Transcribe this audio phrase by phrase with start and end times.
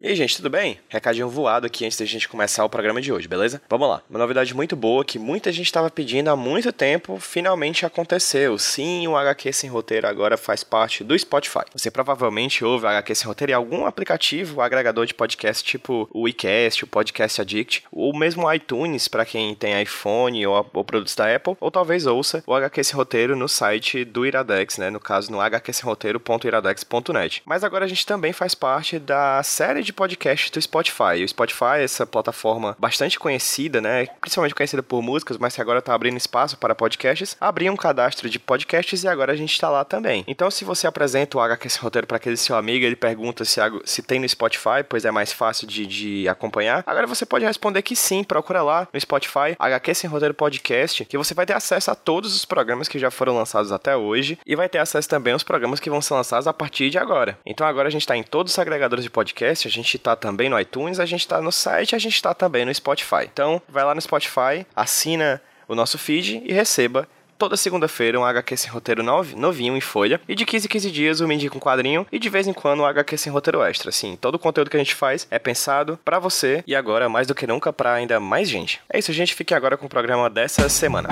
[0.00, 0.78] E aí, gente, tudo bem?
[0.88, 3.60] Recadinho voado aqui antes da gente começar o programa de hoje, beleza?
[3.68, 4.00] Vamos lá.
[4.08, 8.56] Uma novidade muito boa que muita gente estava pedindo há muito tempo, finalmente aconteceu.
[8.58, 11.64] Sim, o HQ Sem Roteiro agora faz parte do Spotify.
[11.72, 16.26] Você provavelmente ouve o HQ Sem Roteiro em algum aplicativo, agregador de podcast, tipo o
[16.26, 21.34] WeCast, o Podcast Addict, ou mesmo iTunes, para quem tem iPhone ou, ou, produtos da
[21.34, 24.90] Apple, ou talvez ouça o HQ Sem Roteiro no site do Iradex, né?
[24.90, 27.42] No caso, no hqsemroteiro.iradex.net.
[27.44, 31.24] Mas agora a gente também faz parte da série de de podcast do Spotify.
[31.24, 34.06] O Spotify é essa plataforma bastante conhecida, né?
[34.20, 37.36] Principalmente conhecida por músicas, mas que agora tá abrindo espaço para podcasts.
[37.40, 40.24] Abriu um cadastro de podcasts e agora a gente está lá também.
[40.28, 43.60] Então, se você apresenta o HQ Sem Roteiro para aquele seu amigo, ele pergunta se,
[43.84, 46.84] se tem no Spotify, pois é mais fácil de, de acompanhar.
[46.86, 51.16] Agora você pode responder que sim, procura lá no Spotify, HQ Sem Roteiro Podcast, que
[51.16, 54.54] você vai ter acesso a todos os programas que já foram lançados até hoje e
[54.54, 57.38] vai ter acesso também aos programas que vão ser lançados a partir de agora.
[57.46, 60.58] Então agora a gente está em todos os agregadores de podcast, gente tá também no
[60.60, 63.24] iTunes, a gente tá no site, a gente tá também no Spotify.
[63.24, 68.56] Então, vai lá no Spotify, assina o nosso feed e receba toda segunda-feira um HQ
[68.56, 70.20] sem roteiro novinho em folha.
[70.28, 72.06] E de 15 em 15 dias eu me indico um quadrinho.
[72.10, 73.90] E de vez em quando um HQ sem roteiro extra.
[73.90, 77.26] Assim, todo o conteúdo que a gente faz é pensado para você e agora, mais
[77.26, 78.80] do que nunca, para ainda mais gente.
[78.92, 79.34] É isso, gente.
[79.34, 81.08] Fique agora com o programa dessa semana.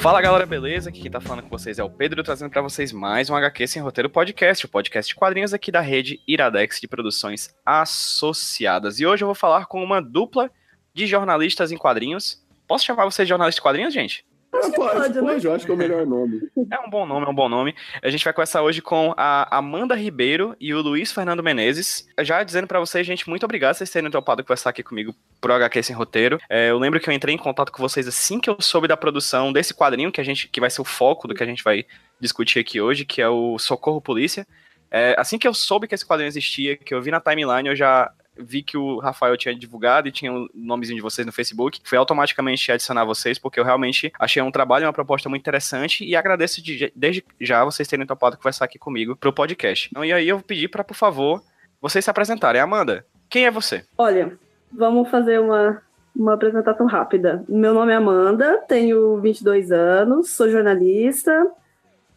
[0.00, 0.88] Fala galera, beleza?
[0.88, 3.66] Aqui quem tá falando com vocês é o Pedro, trazendo para vocês mais um HQ
[3.66, 8.98] Sem Roteiro Podcast, o podcast de quadrinhos aqui da rede Iradex de produções associadas.
[8.98, 10.50] E hoje eu vou falar com uma dupla
[10.94, 12.42] de jornalistas em quadrinhos.
[12.66, 14.24] Posso chamar vocês de jornalistas de quadrinhos, gente?
[14.52, 15.20] Acho pode, pode, né?
[15.20, 16.40] pode, eu acho que é o melhor nome.
[16.70, 17.74] É um bom nome, é um bom nome.
[18.02, 22.08] A gente vai começar hoje com a Amanda Ribeiro e o Luiz Fernando Menezes.
[22.20, 25.52] Já dizendo para vocês, gente, muito obrigado por vocês terem topado conversar aqui comigo pro
[25.52, 26.38] HQ Sem Roteiro.
[26.48, 28.96] É, eu lembro que eu entrei em contato com vocês assim que eu soube da
[28.96, 31.62] produção desse quadrinho, que a gente que vai ser o foco do que a gente
[31.62, 31.86] vai
[32.20, 34.46] discutir aqui hoje, que é o Socorro Polícia.
[34.90, 37.76] É, assim que eu soube que esse quadrinho existia, que eu vi na timeline, eu
[37.76, 41.80] já vi que o Rafael tinha divulgado e tinha o nomezinho de vocês no Facebook,
[41.84, 46.16] fui automaticamente adicionar vocês, porque eu realmente achei um trabalho, uma proposta muito interessante e
[46.16, 49.88] agradeço de, desde já vocês terem topado conversar aqui comigo pro podcast.
[49.90, 51.42] Então, e aí eu pedi para, por favor,
[51.80, 52.60] vocês se apresentarem.
[52.60, 53.84] Amanda, quem é você?
[53.96, 54.36] Olha,
[54.72, 55.82] vamos fazer uma,
[56.14, 57.44] uma apresentação rápida.
[57.48, 61.50] Meu nome é Amanda, tenho 22 anos, sou jornalista,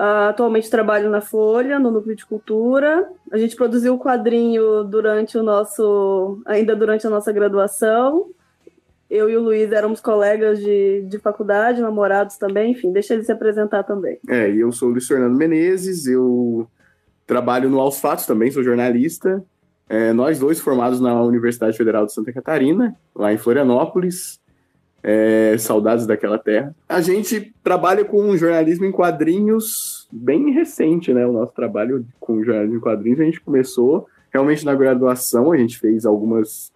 [0.04, 3.08] Uh, atualmente trabalho na Folha, no Núcleo de Cultura.
[3.32, 6.42] A gente produziu o quadrinho durante o nosso.
[6.46, 8.30] ainda durante a nossa graduação.
[9.10, 13.32] Eu e o Luiz éramos colegas de, de faculdade, namorados também, enfim, deixa ele se
[13.32, 14.18] apresentar também.
[14.28, 16.68] É, e eu sou o Luiz Fernando Menezes, eu
[17.26, 19.44] trabalho no Aos Fatos também, sou jornalista.
[19.88, 24.40] É, nós dois formados na Universidade Federal de Santa Catarina, lá em Florianópolis
[25.04, 26.74] é, saudades daquela terra.
[26.88, 31.26] A gente trabalha com jornalismo em quadrinhos bem recente, né?
[31.26, 35.80] O nosso trabalho com jornalismo em quadrinhos, a gente começou realmente na graduação, a gente
[35.80, 36.72] fez algumas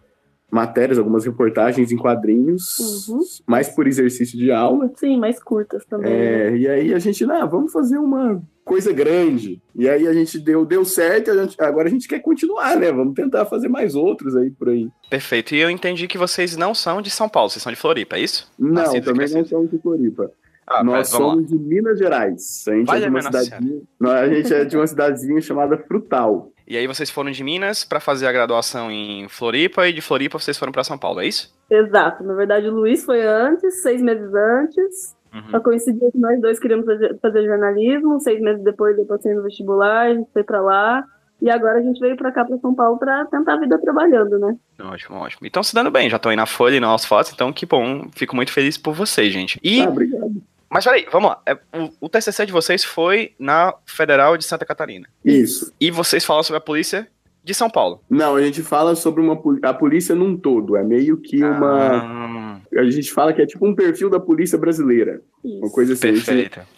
[0.49, 3.19] matérias, algumas reportagens em quadrinhos, uhum.
[3.45, 4.89] mais por exercício de aula.
[4.95, 6.11] Sim, mais curtas também.
[6.11, 6.57] É, né?
[6.57, 9.61] E aí a gente, ah, vamos fazer uma coisa grande.
[9.75, 12.91] E aí a gente deu, deu certo, a gente, agora a gente quer continuar, né?
[12.91, 14.89] Vamos tentar fazer mais outros aí por aí.
[15.09, 15.53] Perfeito.
[15.53, 18.21] E eu entendi que vocês não são de São Paulo, vocês são de Floripa, é
[18.21, 18.49] isso?
[18.57, 20.31] Não, assim, também não somos de Floripa.
[20.67, 22.65] Ah, Nós somos de Minas Gerais.
[22.67, 26.51] A gente, é de uma cidadezinha, a gente é de uma cidadezinha chamada Frutal.
[26.67, 30.37] E aí vocês foram de Minas para fazer a graduação em Floripa e de Floripa
[30.37, 31.55] vocês foram para São Paulo, é isso?
[31.69, 32.21] Exato.
[32.25, 35.15] Na verdade, o Luiz foi antes, seis meses antes.
[35.33, 35.51] Uhum.
[35.51, 38.19] Só coincidiu que nós dois queríamos fazer, fazer jornalismo.
[38.19, 41.05] Seis meses depois, eu passei no vestibular, a gente foi para lá.
[41.41, 44.37] E agora a gente veio para cá, para São Paulo, para tentar a vida trabalhando,
[44.39, 44.57] né?
[44.81, 45.47] Ótimo, ótimo.
[45.47, 48.07] Então se dando bem, já estão aí na Folha e nas fotos, então que bom.
[48.13, 49.59] Fico muito feliz por vocês, gente.
[49.63, 49.81] E...
[49.81, 50.33] Ah, obrigado.
[50.69, 51.41] Mas peraí, vamos lá.
[51.45, 55.07] É, o, o, TCC de vocês foi na Federal de Santa Catarina.
[55.23, 55.73] Isso.
[55.79, 57.07] E vocês falam sobre a polícia
[57.43, 58.01] de São Paulo.
[58.09, 60.75] Não, a gente fala sobre uma, a polícia num todo.
[60.75, 62.59] É meio que uma.
[62.59, 62.61] Ah.
[62.75, 65.21] A gente fala que é tipo um perfil da polícia brasileira.
[65.43, 65.59] Isso.
[65.59, 66.13] Uma coisa assim.
[66.13, 66.59] Perfeito.
[66.59, 66.69] A gente,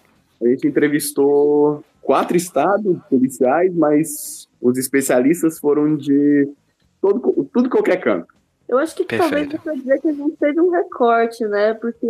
[0.44, 6.48] a gente entrevistou quatro estados policiais, mas os especialistas foram de
[7.02, 8.34] todo, tudo qualquer canto.
[8.68, 9.58] Eu acho que Perfeito.
[9.58, 11.74] talvez você dizer que a gente teve um recorte, né?
[11.74, 12.08] Porque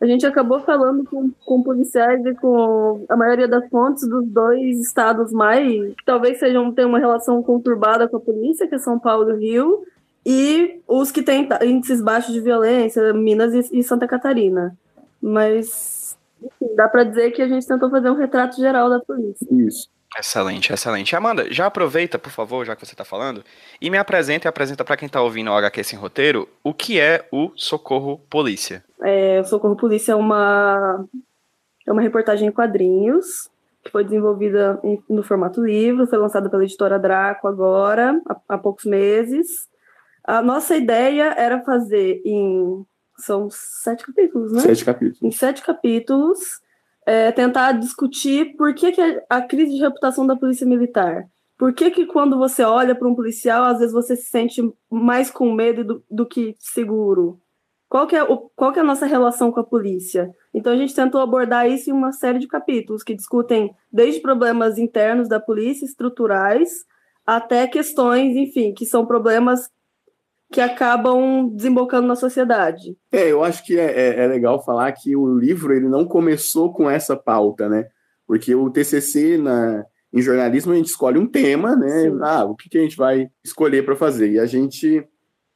[0.00, 4.80] a gente acabou falando com, com policiais e com a maioria das fontes dos dois
[4.80, 9.30] estados mais, talvez sejam ter uma relação conturbada com a polícia, que é São Paulo
[9.30, 9.84] e Rio,
[10.24, 14.74] e os que têm índices baixos de violência, Minas e, Santa Catarina.
[15.20, 19.46] Mas enfim, dá para dizer que a gente tentou fazer um retrato geral da polícia.
[19.50, 19.88] Isso.
[20.18, 21.14] Excelente, excelente.
[21.14, 23.44] Amanda, já aproveita, por favor, já que você está falando,
[23.80, 26.98] e me apresenta e apresenta para quem está ouvindo o HQ Sem Roteiro o que
[26.98, 28.84] é o Socorro Polícia.
[29.02, 31.06] É, o Socorro Polícia é uma,
[31.86, 33.48] é uma reportagem em quadrinhos
[33.82, 38.58] que foi desenvolvida em, no formato livro, foi lançada pela editora Draco agora, há, há
[38.58, 39.68] poucos meses.
[40.24, 42.84] A nossa ideia era fazer em.
[43.18, 44.60] São sete capítulos, né?
[44.60, 45.22] Sete capítulos.
[45.22, 46.60] Em sete capítulos
[47.10, 51.26] é, tentar discutir por que, que a crise de reputação da polícia militar.
[51.58, 55.28] Por que, que quando você olha para um policial, às vezes você se sente mais
[55.28, 57.40] com medo do, do que seguro?
[57.88, 60.30] Qual que, é o, qual que é a nossa relação com a polícia?
[60.54, 64.78] Então a gente tentou abordar isso em uma série de capítulos que discutem desde problemas
[64.78, 66.84] internos da polícia, estruturais,
[67.26, 69.68] até questões, enfim, que são problemas
[70.52, 72.96] que acabam desembocando na sociedade.
[73.12, 76.72] É, eu acho que é, é, é, legal falar que o livro ele não começou
[76.72, 77.86] com essa pauta, né?
[78.26, 82.10] Porque o TCC na, em jornalismo a gente escolhe um tema, né?
[82.10, 82.18] Sim.
[82.22, 84.32] Ah, o que, que a gente vai escolher para fazer?
[84.32, 85.06] E a gente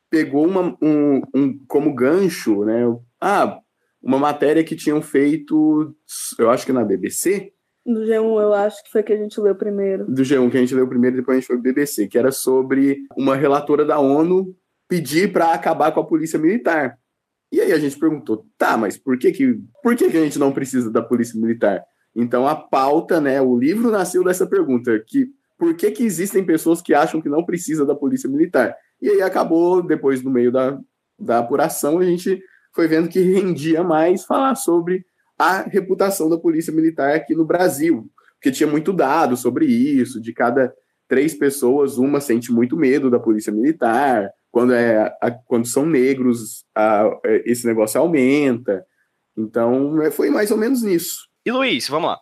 [0.08, 2.82] pegou uma, um, um como gancho, né?
[3.20, 3.58] Ah,
[4.00, 5.92] uma matéria que tinham feito,
[6.38, 7.52] eu acho que na BBC.
[7.84, 10.06] Do G1, eu acho que foi que a gente leu primeiro.
[10.06, 12.30] Do G1 que a gente leu primeiro, depois a gente foi pro BBC, que era
[12.30, 14.54] sobre uma relatora da ONU
[14.88, 16.98] pedir para acabar com a polícia militar.
[17.52, 20.38] E aí a gente perguntou, tá, mas por que que, por que que a gente
[20.38, 21.84] não precisa da polícia militar?
[22.14, 25.28] Então a pauta, né, o livro nasceu dessa pergunta, que
[25.58, 28.76] por que que existem pessoas que acham que não precisa da polícia militar?
[29.00, 30.78] E aí acabou, depois no meio da,
[31.18, 32.42] da apuração, a gente
[32.74, 35.04] foi vendo que rendia mais falar sobre
[35.38, 40.32] a reputação da polícia militar aqui no Brasil, porque tinha muito dado sobre isso, de
[40.32, 40.74] cada
[41.08, 46.64] três pessoas, uma sente muito medo da polícia militar, quando, é, a, quando são negros,
[46.72, 48.86] a, é, esse negócio aumenta.
[49.36, 51.26] Então, é, foi mais ou menos nisso.
[51.44, 52.20] E Luiz, vamos lá.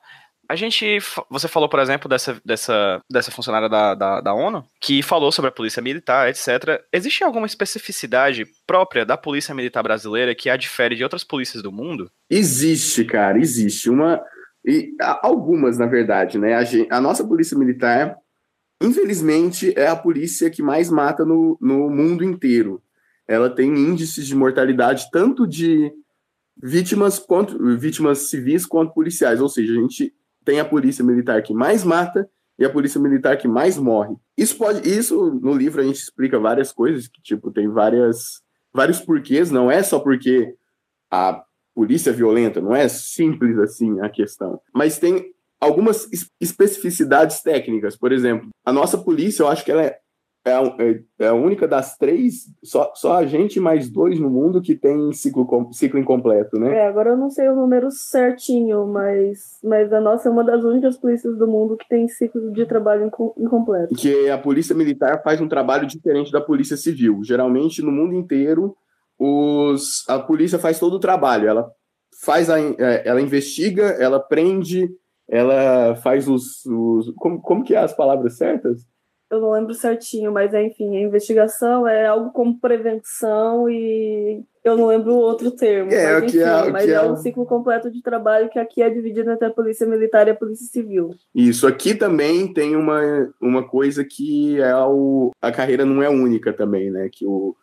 [0.48, 0.98] A gente,
[1.28, 5.50] você falou, por exemplo, dessa, dessa, dessa funcionária da, da, da, ONU, que falou sobre
[5.50, 6.82] a polícia militar, etc.
[6.90, 11.70] Existe alguma especificidade própria da polícia militar brasileira que a difere de outras polícias do
[11.70, 12.10] mundo?
[12.30, 13.90] Existe, cara, existe.
[13.90, 14.22] Uma,
[14.64, 16.54] e, algumas, na verdade, né?
[16.54, 18.16] A, gente, a nossa polícia militar,
[18.82, 22.82] Infelizmente, é a polícia que mais mata no, no mundo inteiro.
[23.26, 25.92] Ela tem índices de mortalidade tanto de
[26.60, 29.40] vítimas quanto vítimas civis quanto policiais.
[29.40, 30.14] Ou seja, a gente
[30.44, 34.14] tem a polícia militar que mais mata e a polícia militar que mais morre.
[34.36, 38.42] Isso pode, isso no livro a gente explica várias coisas que tipo tem várias
[38.72, 39.50] vários porquês.
[39.50, 40.54] Não é só porque
[41.10, 41.42] a
[41.74, 44.60] polícia é violenta, não é simples assim a questão.
[44.74, 45.32] Mas tem
[45.62, 46.08] algumas
[46.40, 47.96] especificidades técnicas.
[47.96, 49.96] Por exemplo, a nossa polícia, eu acho que ela é,
[50.44, 54.60] é, é, é a única das três, só, só a gente mais dois no mundo
[54.60, 56.78] que tem ciclo, ciclo incompleto, né?
[56.78, 60.64] É, agora eu não sei o número certinho, mas, mas a nossa é uma das
[60.64, 63.94] únicas polícias do mundo que tem ciclo de trabalho incompleto.
[63.94, 67.22] Que a polícia militar faz um trabalho diferente da polícia civil.
[67.22, 68.76] Geralmente, no mundo inteiro,
[69.16, 71.46] os, a polícia faz todo o trabalho.
[71.46, 71.70] Ela
[72.20, 74.90] faz a, é, ela investiga, ela prende,
[75.28, 76.64] ela faz os.
[76.66, 78.86] os como, como que é as palavras certas?
[79.30, 84.86] Eu não lembro certinho, mas enfim, a investigação é algo como prevenção e eu não
[84.86, 85.90] lembro o outro termo.
[85.90, 88.90] É, mas, enfim, é, mas é, é um ciclo completo de trabalho que aqui é
[88.90, 91.14] dividido entre a Polícia Militar e a Polícia Civil.
[91.34, 93.00] Isso, aqui também tem uma,
[93.40, 97.08] uma coisa que é o, a carreira não é única também, né?
[97.10, 97.56] Que o,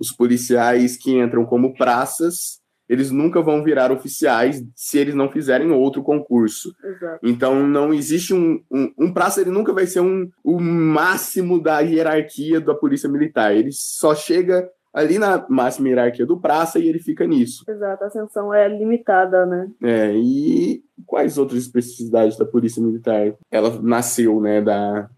[0.00, 2.61] os policiais que entram como praças
[2.92, 6.76] eles nunca vão virar oficiais se eles não fizerem outro concurso.
[6.84, 7.20] Exato.
[7.22, 11.80] Então não existe um, um, um praça, ele nunca vai ser um, o máximo da
[11.80, 13.56] hierarquia da polícia militar.
[13.56, 17.64] Ele só chega ali na máxima hierarquia do praça e ele fica nisso.
[17.66, 19.70] Exato, a ascensão é limitada, né?
[19.82, 23.32] É, e quais outras especificidades da polícia militar?
[23.50, 25.08] Ela nasceu, né, da,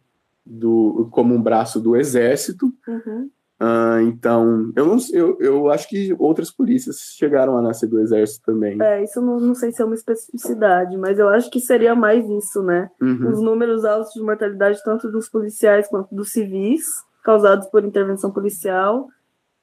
[0.46, 3.28] do, como um braço do exército, uhum.
[3.64, 8.44] Uh, então, eu não eu, eu acho que outras polícias chegaram a nascer do exército
[8.44, 8.76] também.
[8.82, 12.28] É, isso não, não sei se é uma especificidade, mas eu acho que seria mais
[12.28, 12.90] isso, né?
[13.00, 13.30] Uhum.
[13.30, 16.84] Os números altos de mortalidade, tanto dos policiais quanto dos civis,
[17.24, 19.08] causados por intervenção policial,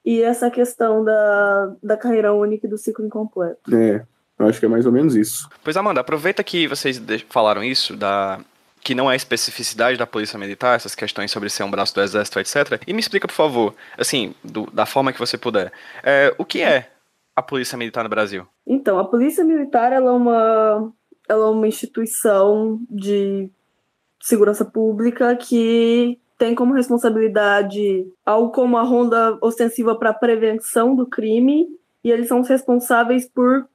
[0.03, 3.75] e essa questão da, da carreira única e do ciclo incompleto.
[3.75, 4.03] É,
[4.39, 5.47] eu acho que é mais ou menos isso.
[5.63, 8.39] Pois, Amanda, aproveita que vocês falaram isso, da
[8.83, 12.39] que não é especificidade da polícia militar, essas questões sobre ser um braço do exército,
[12.39, 12.81] etc.
[12.87, 15.71] E me explica, por favor, assim, do, da forma que você puder,
[16.03, 16.89] é, o que é
[17.35, 18.47] a polícia militar no Brasil?
[18.65, 20.93] Então, a polícia militar ela é uma,
[21.29, 23.49] ela é uma instituição de
[24.19, 31.67] segurança pública que tem como responsabilidade algo como a ronda ostensiva para prevenção do crime,
[32.03, 33.67] e eles são os responsáveis por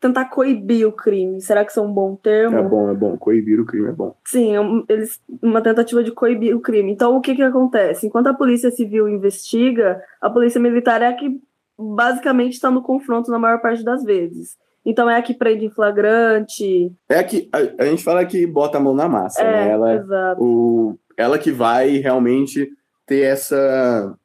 [0.00, 1.40] tentar coibir o crime.
[1.40, 2.58] Será que isso é um bom termo?
[2.58, 3.16] É bom, é bom.
[3.16, 4.14] Coibir o crime é bom.
[4.24, 6.92] Sim, é eles, uma tentativa de coibir o crime.
[6.92, 8.06] Então, o que, que acontece?
[8.06, 11.40] Enquanto a polícia civil investiga, a polícia militar é a que
[11.78, 14.56] basicamente está no confronto na maior parte das vezes.
[14.84, 16.92] Então é a que prende em flagrante.
[17.08, 19.70] É a que a, a gente fala que bota a mão na massa, é, né?
[19.72, 20.42] Ela, exato.
[20.42, 22.70] O, ela que vai realmente
[23.04, 24.16] ter essa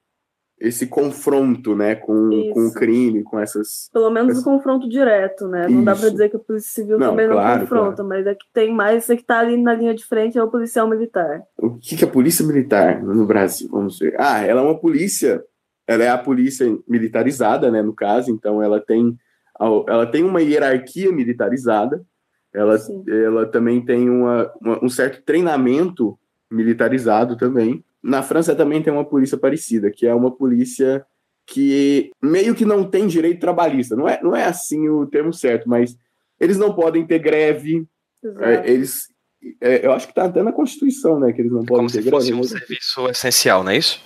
[0.62, 3.90] esse confronto, né, com, com o crime, com essas...
[3.92, 5.68] Pelo menos o confronto direto, né?
[5.68, 8.10] Não dá para dizer que a Polícia Civil não, também claro, não confronta, claro.
[8.10, 10.52] mas é que tem mais, é que tá ali na linha de frente é o
[10.52, 11.42] policial militar.
[11.58, 13.68] O que, que é a Polícia Militar no Brasil?
[13.72, 14.16] Vamos ver.
[14.20, 15.44] Ah, ela é uma polícia,
[15.88, 19.18] ela é a polícia militarizada, né, no caso, então ela tem,
[19.88, 22.06] ela tem uma hierarquia militarizada,
[22.54, 22.78] ela,
[23.08, 26.20] ela também tem uma, uma, um certo treinamento
[26.52, 31.06] militarizado também, na França também tem uma polícia parecida, que é uma polícia
[31.46, 33.96] que meio que não tem direito trabalhista.
[33.96, 35.96] Não é, não é assim o termo certo, mas
[36.40, 37.86] eles não podem ter greve.
[38.40, 39.08] É, eles,
[39.60, 41.32] é, eu acho que está até na Constituição, né?
[41.32, 42.12] Que eles não podem como ter se greve.
[42.12, 44.02] fosse um serviço essencial, não é isso?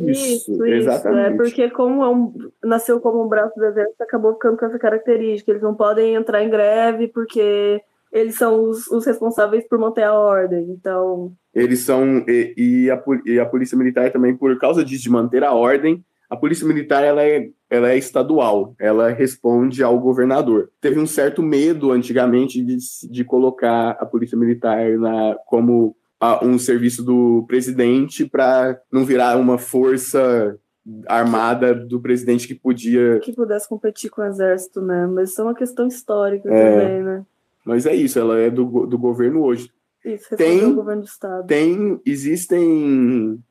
[0.00, 1.34] Isso, isso, exatamente.
[1.34, 4.78] É porque como é um, nasceu como um braço do exército, acabou ficando com essa
[4.78, 5.50] característica.
[5.50, 7.80] Eles não podem entrar em greve porque
[8.12, 10.66] eles são os, os responsáveis por manter a ordem.
[10.70, 15.10] Então, eles são e, e, a, e, a, polícia militar também por causa disso de
[15.10, 20.70] manter a ordem a polícia militar ela é, ela é estadual ela responde ao governador.
[20.80, 22.76] Teve um certo medo antigamente de,
[23.10, 29.36] de colocar a polícia militar na, como a, um serviço do presidente para não virar
[29.36, 30.58] uma força
[31.06, 35.06] armada do presidente que podia que pudesse competir com o exército né?
[35.06, 37.26] Mas isso é uma questão histórica é, também né
[37.68, 39.70] mas é isso ela é do, do governo hoje
[40.04, 41.46] isso, tem, governo do estado.
[41.46, 43.42] Tem, existem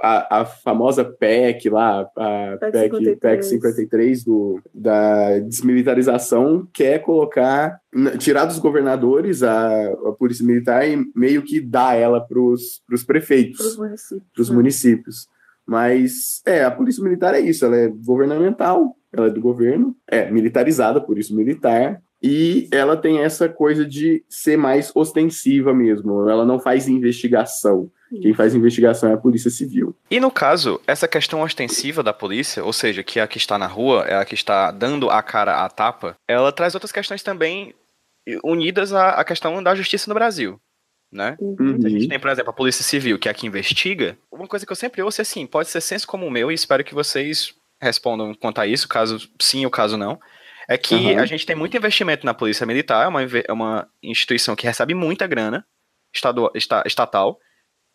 [0.00, 7.00] a, a famosa PEC lá, a PEC, PEC 53, PEC 53 do, da desmilitarização, quer
[7.00, 7.80] colocar,
[8.18, 13.58] tirar dos governadores a, a polícia militar e meio que dar ela para os prefeitos,
[13.58, 14.48] para os municípios.
[14.48, 14.56] Né?
[14.56, 15.28] municípios.
[15.66, 20.28] Mas, é, a polícia militar é isso, ela é governamental, ela é do governo, é
[20.28, 26.28] militarizada, por isso militar, e ela tem essa coisa de ser mais ostensiva mesmo.
[26.28, 27.90] Ela não faz investigação.
[28.20, 29.96] Quem faz investigação é a Polícia Civil.
[30.10, 33.56] E no caso, essa questão ostensiva da polícia, ou seja, que é a que está
[33.56, 37.22] na rua, é a que está dando a cara à tapa, ela traz outras questões
[37.22, 37.72] também
[38.42, 40.60] unidas à, à questão da justiça no Brasil.
[41.10, 41.36] Né?
[41.40, 41.78] Uhum.
[41.84, 44.18] A gente tem, por exemplo, a Polícia Civil, que é a que investiga.
[44.30, 46.54] Uma coisa que eu sempre ouço é assim: pode ser senso como o meu, e
[46.54, 50.18] espero que vocês respondam quanto a isso, caso sim ou caso não
[50.70, 51.18] é que uhum.
[51.18, 54.94] a gente tem muito investimento na polícia militar, é uma, é uma instituição que recebe
[54.94, 55.66] muita grana
[56.14, 56.52] estadual,
[56.86, 57.40] estatal,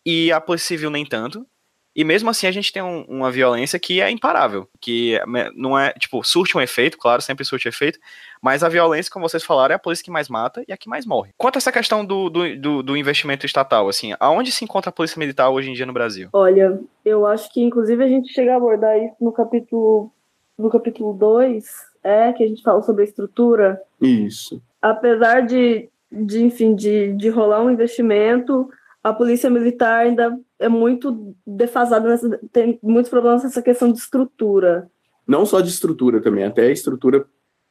[0.04, 1.46] e a polícia civil nem tanto.
[1.94, 5.18] E mesmo assim a gente tem um, uma violência que é imparável, que
[5.54, 7.98] não é, tipo, surte um efeito, claro, sempre surte efeito,
[8.42, 10.86] mas a violência, como vocês falaram, é a polícia que mais mata e a que
[10.86, 11.32] mais morre.
[11.38, 14.92] Quanto a essa questão do, do, do, do investimento estatal, assim, aonde se encontra a
[14.92, 16.28] polícia militar hoje em dia no Brasil?
[16.34, 20.12] Olha, eu acho que inclusive a gente chega a abordar isso no capítulo
[20.58, 21.64] no capítulo 2,
[22.06, 23.82] é, que a gente fala sobre a estrutura.
[24.00, 24.62] Isso.
[24.80, 28.70] Apesar de, de enfim, de, de rolar um investimento,
[29.02, 34.88] a polícia militar ainda é muito defasada, nessa, tem muitos problemas nessa questão de estrutura.
[35.26, 37.26] Não só de estrutura também, até a estrutura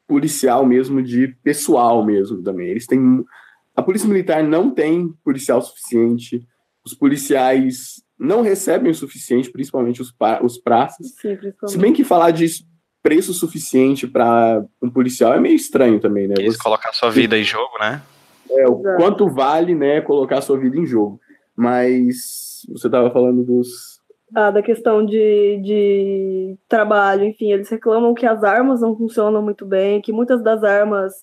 [0.05, 2.67] policial mesmo, de pessoal mesmo também.
[2.67, 3.23] Eles têm.
[3.73, 6.45] A polícia militar não tem policial suficiente,
[6.85, 10.13] os policiais não recebem o suficiente, principalmente os,
[10.43, 11.15] os praças.
[11.19, 12.65] Sim, Se bem que falar disso
[13.05, 16.33] preço suficiente para um policial é meio estranho também, né?
[16.43, 18.01] Você colocar sua vida em jogo, né?
[18.49, 21.19] É, o quanto vale, né, colocar sua vida em jogo.
[21.55, 23.99] Mas você estava falando dos.
[24.33, 29.67] Ah, da questão de, de trabalho, enfim, eles reclamam que as armas não funcionam muito
[29.67, 31.13] bem, que muitas das armas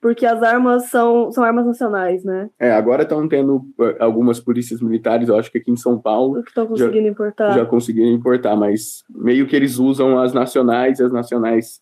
[0.00, 2.48] porque as armas são, são armas nacionais, né?
[2.58, 6.42] É, agora estão tendo eh, algumas polícias militares, eu acho que aqui em São Paulo.
[6.42, 7.52] Que estão conseguindo já, importar.
[7.52, 11.80] Já conseguiram importar, mas meio que eles usam as nacionais, e as nacionais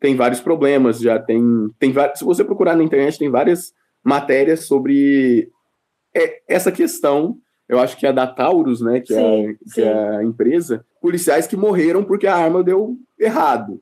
[0.00, 1.42] têm vários problemas, já tem.
[1.78, 5.50] tem Se você procurar na internet, tem várias matérias sobre
[6.48, 7.36] essa questão.
[7.68, 9.00] Eu acho que é da Taurus, né?
[9.00, 10.84] Que, sim, é, que é a empresa.
[11.00, 13.80] Policiais que morreram porque a arma deu errado.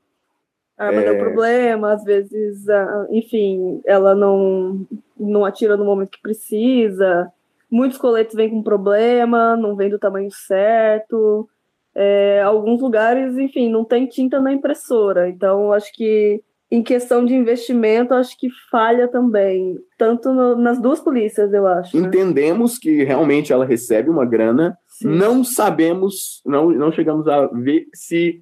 [0.76, 1.04] A arma é...
[1.04, 2.64] deu problema, às vezes,
[3.10, 4.86] enfim, ela não,
[5.18, 7.30] não atira no momento que precisa.
[7.70, 11.48] Muitos coletes vêm com problema, não vem do tamanho certo.
[11.94, 15.28] É, alguns lugares, enfim, não tem tinta na impressora.
[15.28, 20.98] Então, acho que em questão de investimento, acho que falha também, tanto no, nas duas
[20.98, 21.96] polícias, eu acho.
[21.96, 22.08] Né?
[22.08, 25.08] Entendemos que realmente ela recebe uma grana, Sim.
[25.08, 28.40] Não sabemos, não, não chegamos a ver se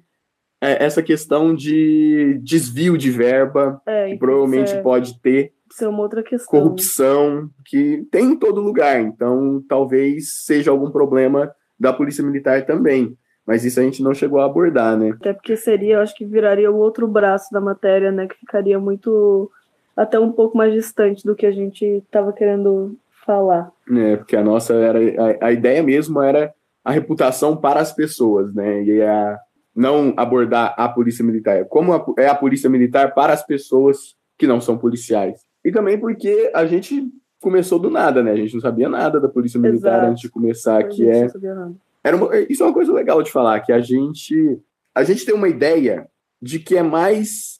[0.63, 5.53] essa questão de desvio de verba, é, que provavelmente é, pode ter.
[5.69, 6.47] Isso é uma outra questão.
[6.47, 9.01] Corrupção, que tem em todo lugar.
[9.01, 13.17] Então, talvez seja algum problema da Polícia Militar também.
[13.45, 15.09] Mas isso a gente não chegou a abordar, né?
[15.19, 18.27] Até porque seria, eu acho que viraria o outro braço da matéria, né?
[18.27, 19.51] Que ficaria muito.
[19.97, 23.69] até um pouco mais distante do que a gente estava querendo falar.
[23.91, 24.99] É, porque a nossa era.
[24.99, 26.53] A, a, ideia mesmo era
[26.85, 28.81] a reputação para as pessoas, né?
[28.83, 29.37] E a,
[29.75, 31.65] não abordar a polícia militar.
[31.65, 35.41] Como a, é a polícia militar para as pessoas que não são policiais.
[35.63, 38.31] E também porque a gente começou do nada, né?
[38.31, 40.11] A gente não sabia nada da polícia militar Exato.
[40.11, 41.27] antes de começar, que é.
[42.03, 44.59] Era uma, isso é uma coisa legal de falar, que a gente
[44.93, 46.07] a gente tem uma ideia
[46.41, 47.59] de que é mais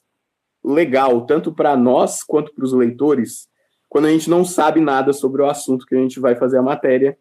[0.64, 3.48] legal, tanto para nós quanto para os leitores,
[3.90, 6.64] quando a gente não sabe nada sobre o assunto que a gente vai fazer a
[6.64, 7.18] matéria,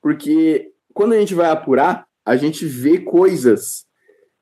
[0.00, 3.86] porque quando a gente vai apurar, a gente vê coisas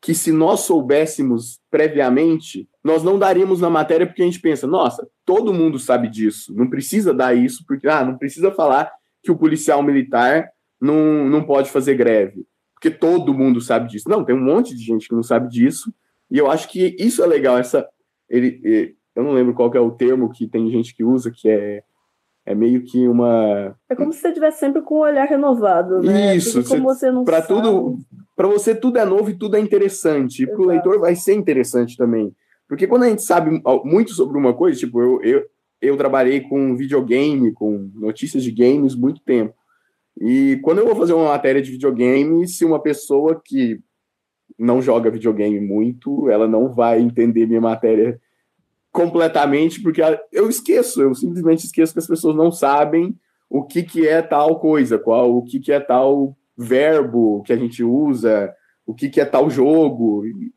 [0.01, 5.07] que se nós soubéssemos previamente, nós não daríamos na matéria porque a gente pensa, nossa,
[5.25, 8.91] todo mundo sabe disso, não precisa dar isso, porque ah, não precisa falar
[9.23, 14.09] que o policial militar não, não pode fazer greve, porque todo mundo sabe disso.
[14.09, 15.93] Não, tem um monte de gente que não sabe disso,
[16.31, 17.87] e eu acho que isso é legal, essa.
[18.29, 21.83] Ele, eu não lembro qual é o termo que tem gente que usa, que é,
[22.47, 23.77] é meio que uma.
[23.89, 26.35] É como se você estivesse sempre com o olhar renovado, né?
[26.37, 26.63] Isso,
[27.25, 27.99] para tudo,
[28.41, 30.45] para você tudo é novo e tudo é interessante.
[30.45, 32.35] E para o leitor vai ser interessante também.
[32.67, 35.47] Porque quando a gente sabe muito sobre uma coisa, tipo, eu, eu,
[35.79, 39.53] eu trabalhei com videogame, com notícias de games muito tempo.
[40.19, 43.79] E quando eu vou fazer uma matéria de videogame, se uma pessoa que
[44.59, 48.19] não joga videogame muito, ela não vai entender minha matéria
[48.91, 50.01] completamente, porque
[50.33, 53.15] eu esqueço, eu simplesmente esqueço que as pessoas não sabem
[53.51, 57.57] o que, que é tal coisa, qual o que, que é tal verbo que a
[57.57, 58.55] gente usa,
[58.87, 60.25] o que, que é tal jogo.
[60.27, 60.53] E,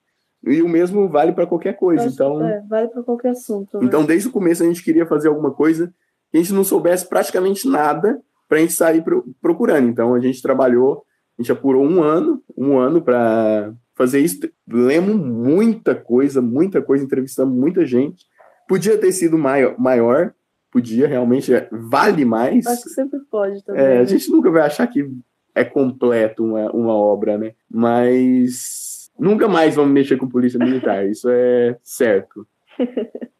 [0.46, 2.06] e o mesmo vale para qualquer coisa.
[2.06, 3.80] então, é, vale para qualquer assunto.
[3.80, 3.86] Né?
[3.86, 5.94] Então, desde o começo, a gente queria fazer alguma coisa
[6.30, 9.04] que a gente não soubesse praticamente nada para a gente sair
[9.42, 9.88] procurando.
[9.88, 11.04] Então a gente trabalhou,
[11.38, 14.40] a gente apurou um ano, um ano para fazer isso.
[14.68, 18.26] Lemos muita coisa, muita coisa, entrevistamos muita gente.
[18.68, 20.34] Podia ter sido maior, maior
[20.74, 22.66] podia, realmente é, vale mais.
[22.66, 23.80] Acho que sempre pode também.
[23.80, 24.06] É, a né?
[24.08, 25.08] gente nunca vai achar que
[25.56, 27.54] é completo uma, uma obra, né?
[27.70, 32.48] Mas nunca mais vamos mexer com polícia militar, isso é certo.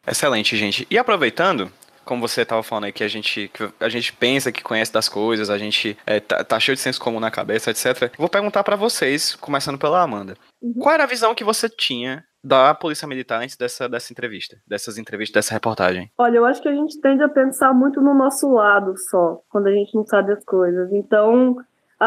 [0.06, 0.86] Excelente, gente.
[0.90, 1.70] E aproveitando,
[2.04, 5.08] como você estava falando aí, que a gente, que a gente pensa que conhece das
[5.08, 8.12] coisas, a gente é, tá, tá, cheio de senso comum na cabeça, etc.
[8.18, 10.36] Vou perguntar para vocês, começando pela Amanda.
[10.62, 10.74] Uhum.
[10.74, 14.98] Qual era a visão que você tinha da Polícia Militar antes dessa, dessa entrevista, dessas
[14.98, 16.10] entrevistas, dessa reportagem?
[16.18, 19.68] Olha, eu acho que a gente tende a pensar muito no nosso lado só, quando
[19.68, 20.92] a gente não sabe as coisas.
[20.92, 21.56] Então,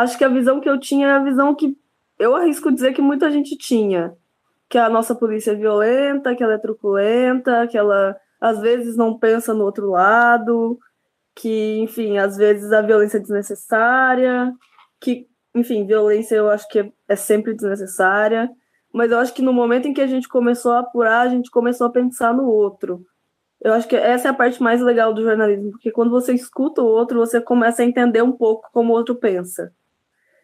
[0.01, 1.77] acho que a visão que eu tinha é a visão que
[2.19, 4.15] eu arrisco dizer que muita gente tinha.
[4.69, 9.17] Que a nossa polícia é violenta, que ela é truculenta, que ela às vezes não
[9.17, 10.77] pensa no outro lado,
[11.35, 14.53] que, enfim, às vezes a violência é desnecessária,
[14.99, 18.49] que, enfim, violência eu acho que é, é sempre desnecessária,
[18.93, 21.51] mas eu acho que no momento em que a gente começou a apurar, a gente
[21.51, 23.05] começou a pensar no outro.
[23.61, 26.81] Eu acho que essa é a parte mais legal do jornalismo, porque quando você escuta
[26.81, 29.71] o outro, você começa a entender um pouco como o outro pensa.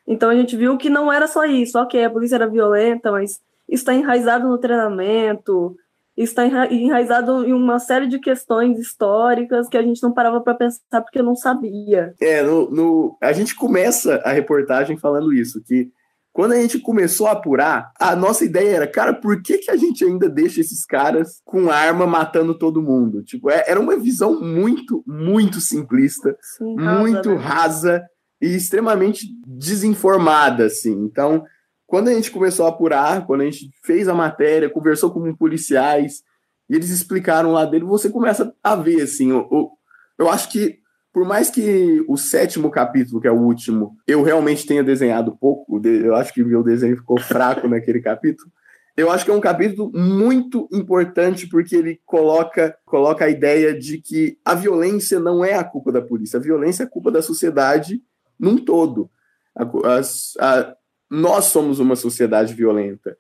[0.08, 3.40] Então a gente viu que não era só isso, ok, a polícia era violenta, mas
[3.68, 5.76] está enraizado no treinamento,
[6.16, 11.02] está enraizado em uma série de questões históricas que a gente não parava para pensar
[11.02, 12.14] porque não sabia.
[12.22, 15.92] É, no, no, a gente começa a reportagem falando isso, que
[16.32, 19.76] quando a gente começou a apurar, a nossa ideia era, cara, por que, que a
[19.78, 23.24] gente ainda deixa esses caras com arma matando todo mundo?
[23.24, 27.36] Tipo, é, era uma visão muito, muito simplista, Sim, muito rasa, né?
[27.36, 28.10] rasa
[28.44, 30.92] e extremamente desinformada, assim.
[30.92, 31.46] Então,
[31.88, 36.24] quando a gente começou a apurar, quando a gente fez a matéria, conversou com policiais,
[36.70, 39.72] e eles explicaram lá dele, você começa a ver, assim, o, o,
[40.20, 40.80] eu acho que,
[41.14, 45.80] por mais que o sétimo capítulo, que é o último, eu realmente tenha desenhado pouco,
[45.86, 48.52] eu acho que meu desenho ficou fraco naquele capítulo,
[48.98, 54.00] eu acho que é um capítulo muito importante porque ele coloca, coloca a ideia de
[54.00, 57.22] que a violência não é a culpa da polícia, a violência é a culpa da
[57.22, 58.02] sociedade
[58.44, 59.10] num todo.
[59.56, 60.76] A,
[61.10, 63.18] nós somos uma sociedade violenta.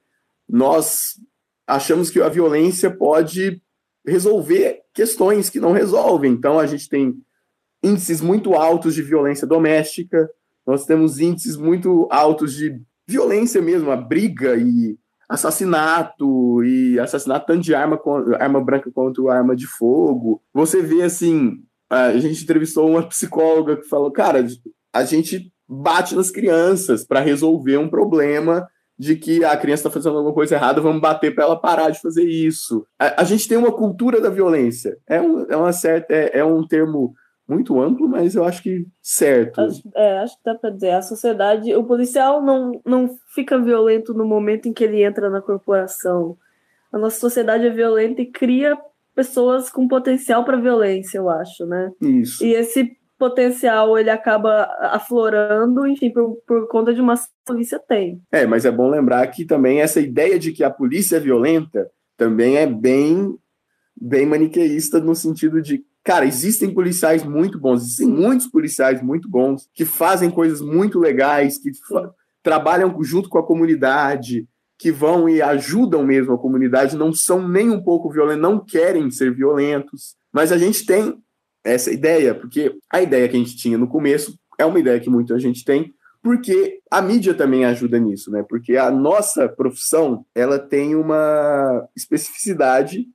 [0.48, 1.20] Nós
[1.66, 3.62] achamos que a violência pode
[4.06, 6.34] resolver questões que não resolvem.
[6.34, 7.16] Então, a gente tem
[7.82, 10.30] índices muito altos de violência doméstica,
[10.66, 17.62] nós temos índices muito altos de violência mesmo, a briga e assassinato e assassinato tanto
[17.62, 18.00] de arma,
[18.40, 20.42] arma branca quanto arma de fogo.
[20.54, 24.46] Você vê assim, a gente entrevistou uma psicóloga que falou, cara,
[24.94, 30.18] a gente bate nas crianças para resolver um problema de que a criança está fazendo
[30.18, 32.86] alguma coisa errada, vamos bater para ela parar de fazer isso.
[33.00, 34.98] A, a, gente tem uma cultura da violência.
[35.08, 37.14] É, um, é uma certa, é, é um termo
[37.48, 39.60] muito amplo, mas eu acho que certo.
[39.60, 40.92] Acho, é, acho que dá para dizer.
[40.92, 45.42] A sociedade, o policial não, não fica violento no momento em que ele entra na
[45.42, 46.38] corporação.
[46.92, 48.78] A nossa sociedade é violenta e cria
[49.16, 51.92] pessoas com potencial para violência, eu acho, né?
[52.02, 52.44] Isso.
[52.44, 58.22] E esse potencial ele acaba aflorando, enfim, por, por conta de uma polícia tem.
[58.32, 61.90] É, mas é bom lembrar que também essa ideia de que a polícia é violenta
[62.18, 63.36] também é bem
[63.96, 69.70] bem maniqueísta no sentido de Cara, existem policiais muito bons, existem muitos policiais muito bons
[69.74, 71.72] que fazem coisas muito legais, que
[72.44, 74.46] trabalham junto com a comunidade,
[74.78, 79.10] que vão e ajudam mesmo a comunidade, não são nem um pouco violentos, não querem
[79.10, 80.18] ser violentos.
[80.30, 81.23] Mas a gente tem
[81.64, 85.10] essa ideia, porque a ideia que a gente tinha no começo é uma ideia que
[85.10, 88.46] muita gente tem, porque a mídia também ajuda nisso, né?
[88.48, 93.06] Porque a nossa profissão, ela tem uma especificidade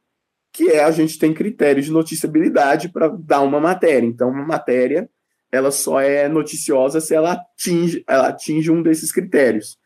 [0.52, 4.06] que é a gente tem critérios de noticiabilidade para dar uma matéria.
[4.06, 5.08] Então, uma matéria,
[5.52, 9.78] ela só é noticiosa se ela atinge, ela atinge um desses critérios.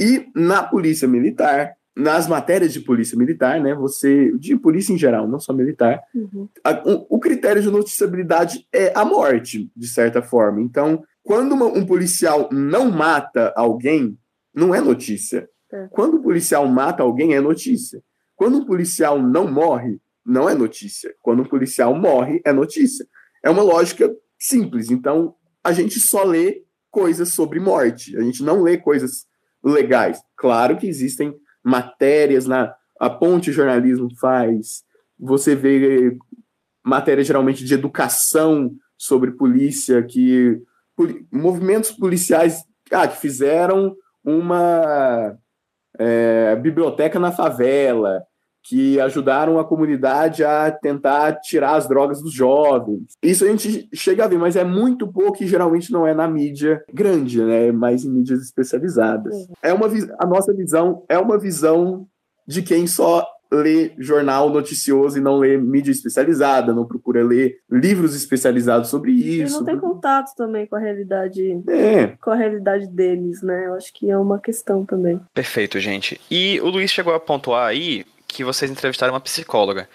[0.00, 5.26] E na polícia militar, nas matérias de polícia militar, né, você, de polícia em geral,
[5.26, 6.48] não só militar, uhum.
[6.62, 10.60] a, o, o, critério de noticiabilidade é a morte, de certa forma.
[10.60, 14.16] Então, quando uma, um policial não mata alguém,
[14.54, 15.50] não é notícia.
[15.72, 15.88] É.
[15.90, 18.00] Quando o policial mata alguém, é notícia.
[18.36, 21.12] Quando um policial não morre, não é notícia.
[21.20, 23.04] Quando um policial morre, é notícia.
[23.42, 24.08] É uma lógica
[24.38, 24.88] simples.
[24.88, 25.34] Então,
[25.64, 28.16] a gente só lê coisas sobre morte.
[28.16, 29.26] A gente não lê coisas
[29.64, 30.22] legais.
[30.36, 31.34] Claro que existem
[31.68, 34.82] matérias na a Ponte Jornalismo faz.
[35.18, 36.16] Você vê
[36.84, 40.60] matérias geralmente de educação sobre polícia que
[41.30, 45.38] movimentos policiais ah, que fizeram uma
[45.96, 48.24] é, biblioteca na favela,
[48.62, 53.14] que ajudaram a comunidade a tentar tirar as drogas dos jovens.
[53.22, 56.28] Isso a gente chega a ver, mas é muito pouco e geralmente não é na
[56.28, 57.72] mídia grande, né?
[57.72, 59.34] Mais em mídias especializadas.
[59.62, 62.06] É uma a nossa visão é uma visão
[62.46, 68.14] de quem só lê jornal noticioso e não lê mídia especializada, não procura ler livros
[68.14, 69.56] especializados sobre isso.
[69.56, 72.08] E não tem contato também com a realidade, é.
[72.20, 73.66] com a realidade deles, né?
[73.66, 75.20] Eu acho que é uma questão também.
[75.32, 76.20] Perfeito, gente.
[76.30, 79.88] E o Luiz chegou a pontuar aí que vocês entrevistaram uma psicóloga.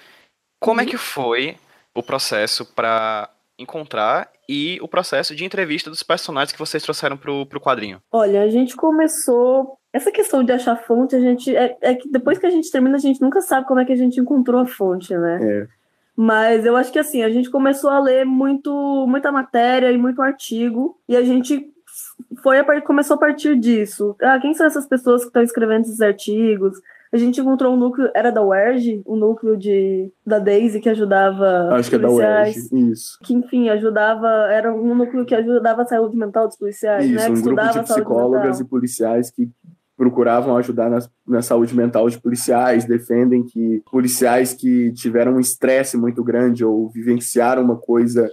[0.59, 0.89] Como é uhum.
[0.89, 1.55] é que foi
[1.93, 7.45] o processo para encontrar e o processo de entrevista dos personagens que vocês trouxeram pro,
[7.45, 8.01] pro quadrinho?
[8.11, 9.77] Olha, a gente começou.
[9.93, 11.55] Essa questão de achar fonte, a gente.
[11.55, 13.93] É, é que depois que a gente termina, a gente nunca sabe como é que
[13.93, 15.39] a gente encontrou a fonte, né?
[15.41, 15.67] É.
[16.15, 20.21] Mas eu acho que assim, a gente começou a ler muito, muita matéria e muito
[20.21, 21.71] artigo, e a gente
[22.41, 24.15] foi a, começou a partir disso.
[24.21, 26.79] Ah, quem são essas pessoas que estão escrevendo esses artigos?
[27.13, 31.69] A gente encontrou um núcleo, era da UERJ, um núcleo de, da Daisy que ajudava.
[31.75, 33.19] Acho que é da UERJ, isso.
[33.21, 34.27] Que, enfim, ajudava.
[34.49, 37.29] Era um núcleo que ajudava a saúde mental dos policiais, isso, né?
[37.29, 39.47] Um grupo de psicólogas e policiais que
[39.95, 45.95] procuravam ajudar na, na saúde mental de policiais, defendem que policiais que tiveram um estresse
[45.95, 48.27] muito grande ou vivenciaram uma coisa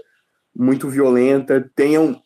[0.56, 2.16] muito violenta tenham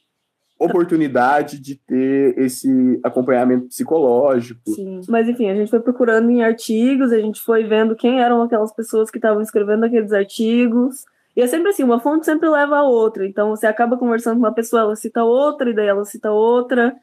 [0.58, 4.70] oportunidade de ter esse acompanhamento psicológico.
[4.70, 8.42] Sim, mas enfim, a gente foi procurando em artigos, a gente foi vendo quem eram
[8.42, 11.04] aquelas pessoas que estavam escrevendo aqueles artigos.
[11.36, 13.26] E é sempre assim, uma fonte sempre leva a outra.
[13.26, 16.94] Então você acaba conversando com uma pessoa, ela cita outra, e daí ela cita outra.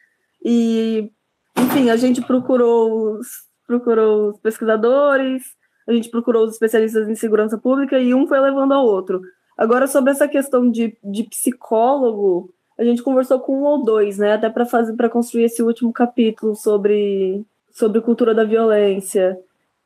[0.44, 1.12] E,
[1.58, 3.28] enfim, a gente procurou os,
[3.68, 5.44] procurou os pesquisadores,
[5.88, 9.22] a gente procurou os especialistas em segurança pública e um foi levando ao outro.
[9.58, 14.34] Agora, sobre essa questão de, de psicólogo, a gente conversou com um ou dois, né?
[14.34, 19.38] Até para fazer para construir esse último capítulo sobre sobre cultura da violência.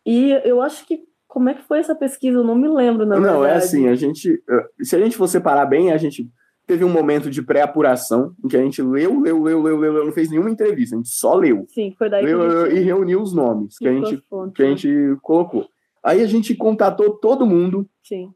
[0.06, 2.38] E eu acho que como é que foi essa pesquisa?
[2.38, 3.54] Eu não me lembro, na Não, é verdade.
[3.54, 4.42] é assim, a gente
[4.82, 6.30] se a gente for separar bem, a gente
[6.66, 10.12] teve um momento de pré-apuração em que a gente leu, leu, leu, leu, leu, não
[10.12, 11.66] fez nenhuma entrevista, a gente só leu.
[11.70, 12.80] Sim, foi daí leu, que a gente...
[12.80, 14.24] e reuniu os nomes que a gente
[14.56, 15.68] que a gente colocou.
[16.02, 17.88] Aí a gente contatou todo mundo.
[18.04, 18.32] Sim.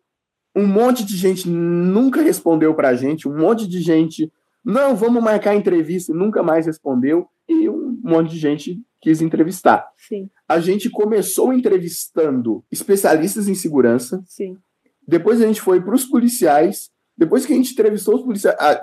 [0.55, 4.31] Um monte de gente nunca respondeu pra gente, um monte de gente
[4.63, 9.87] não, vamos marcar entrevista, nunca mais respondeu, e um monte de gente quis entrevistar.
[9.97, 10.29] Sim.
[10.47, 14.21] A gente começou entrevistando especialistas em segurança.
[14.25, 14.57] Sim.
[15.07, 16.89] Depois a gente foi para os policiais.
[17.17, 18.55] Depois que a gente entrevistou os policiais.
[18.59, 18.79] Ah,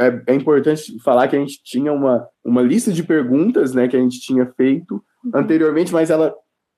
[0.00, 3.96] é, é, importante falar que a gente tinha uma, uma lista de perguntas né, que
[3.96, 5.30] a gente tinha feito uhum.
[5.34, 6.34] anteriormente, mas ela.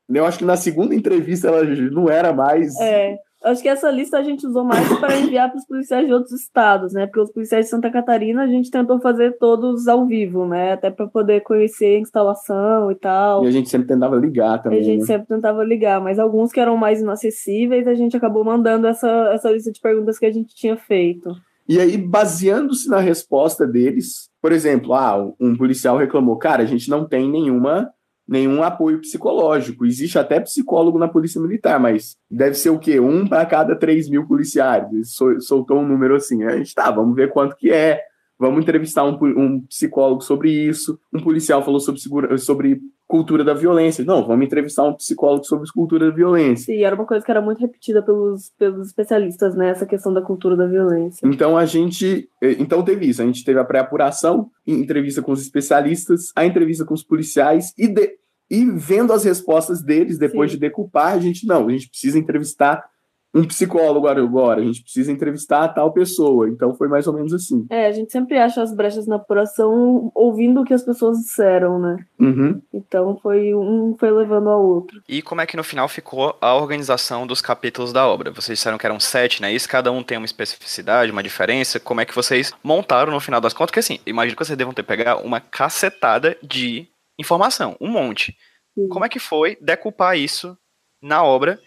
[0.09, 2.77] Eu acho que na segunda entrevista ela não era mais.
[2.81, 6.13] É Acho que essa lista a gente usou mais para enviar para os policiais de
[6.13, 7.07] outros estados, né?
[7.07, 10.73] Porque os policiais de Santa Catarina a gente tentou fazer todos ao vivo, né?
[10.73, 13.45] Até para poder conhecer a instalação e tal.
[13.45, 14.81] E a gente sempre tentava ligar também.
[14.81, 15.07] A gente né?
[15.07, 19.51] sempre tentava ligar, mas alguns que eram mais inacessíveis, a gente acabou mandando essa, essa
[19.51, 21.35] lista de perguntas que a gente tinha feito.
[21.67, 26.91] E aí, baseando-se na resposta deles, por exemplo, ah, um policial reclamou, cara, a gente
[26.91, 27.89] não tem nenhuma
[28.31, 29.85] nenhum apoio psicológico.
[29.85, 33.01] Existe até psicólogo na Polícia Militar, mas deve ser o quê?
[33.01, 34.87] Um para cada 3 mil policiais.
[34.93, 36.45] Ele soltou um número assim.
[36.45, 38.01] A gente, tá, vamos ver quanto que é.
[38.39, 40.99] Vamos entrevistar um, um psicólogo sobre isso.
[41.13, 44.05] Um policial falou sobre, segura, sobre cultura da violência.
[44.05, 46.67] Não, vamos entrevistar um psicólogo sobre cultura da violência.
[46.73, 49.71] Sim, era uma coisa que era muito repetida pelos, pelos especialistas, né?
[49.71, 51.27] Essa questão da cultura da violência.
[51.27, 52.31] Então a gente.
[52.41, 53.21] Então teve isso.
[53.21, 57.89] A gente teve a pré-apuração, entrevista com os especialistas, a entrevista com os policiais e,
[57.89, 58.20] de,
[58.51, 60.57] e vendo as respostas deles, depois Sim.
[60.57, 62.85] de decupar, a gente não, a gente precisa entrevistar
[63.33, 66.49] um psicólogo agora, a gente precisa entrevistar a tal pessoa.
[66.49, 67.65] Então foi mais ou menos assim.
[67.71, 71.79] É, a gente sempre acha as brechas na apuração ouvindo o que as pessoas disseram,
[71.79, 72.05] né?
[72.19, 72.61] Uhum.
[72.75, 75.01] Então foi um foi levando ao outro.
[75.09, 78.33] E como é que no final ficou a organização dos capítulos da obra?
[78.33, 79.53] Vocês disseram que eram sete, né?
[79.53, 81.79] Isso cada um tem uma especificidade, uma diferença.
[81.79, 83.71] Como é que vocês montaram no final das contas?
[83.71, 86.89] Porque assim, imagino que vocês devam ter pegado uma cacetada de
[87.21, 88.37] informação, um monte.
[88.75, 88.89] Sim.
[88.89, 90.57] Como é que foi decupar isso
[91.03, 91.59] na obra?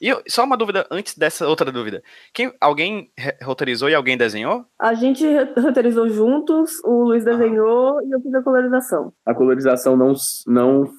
[0.00, 2.02] E eu, só uma dúvida antes dessa outra dúvida.
[2.34, 4.64] Quem, alguém roteirizou e alguém desenhou?
[4.76, 5.24] A gente
[5.56, 8.04] roteirizou juntos, o Luiz desenhou ah.
[8.04, 9.12] e eu fiz a colorização.
[9.24, 10.12] A colorização não,
[10.46, 10.90] não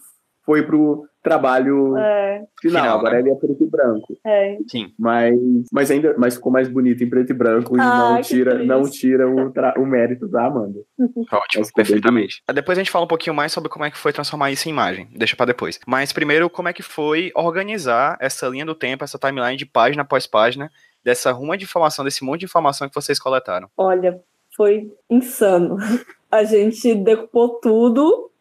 [0.45, 2.44] foi pro trabalho é.
[2.62, 3.20] final, final, agora né?
[3.22, 4.18] ele é preto e branco.
[4.26, 4.58] É.
[4.68, 4.94] Sim.
[5.00, 5.34] Mas,
[5.72, 8.84] mas ainda mas ficou mais bonito em preto e branco ah, e não tira, não
[8.84, 10.80] tira o, o mérito da Amanda.
[11.32, 12.44] Ótimo, perfeitamente.
[12.54, 14.72] Depois a gente fala um pouquinho mais sobre como é que foi transformar isso em
[14.72, 15.08] imagem.
[15.16, 15.80] Deixa para depois.
[15.88, 20.04] Mas primeiro, como é que foi organizar essa linha do tempo, essa timeline de página
[20.04, 20.70] após página,
[21.04, 23.70] dessa ruma de informação, desse monte de informação que vocês coletaram?
[23.78, 24.20] Olha,
[24.56, 25.78] foi insano.
[26.30, 28.32] A gente decupou tudo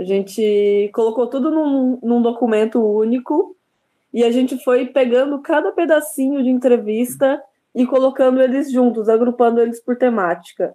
[0.00, 3.54] a gente colocou tudo num, num documento único
[4.14, 7.38] e a gente foi pegando cada pedacinho de entrevista
[7.74, 10.74] e colocando eles juntos, agrupando eles por temática.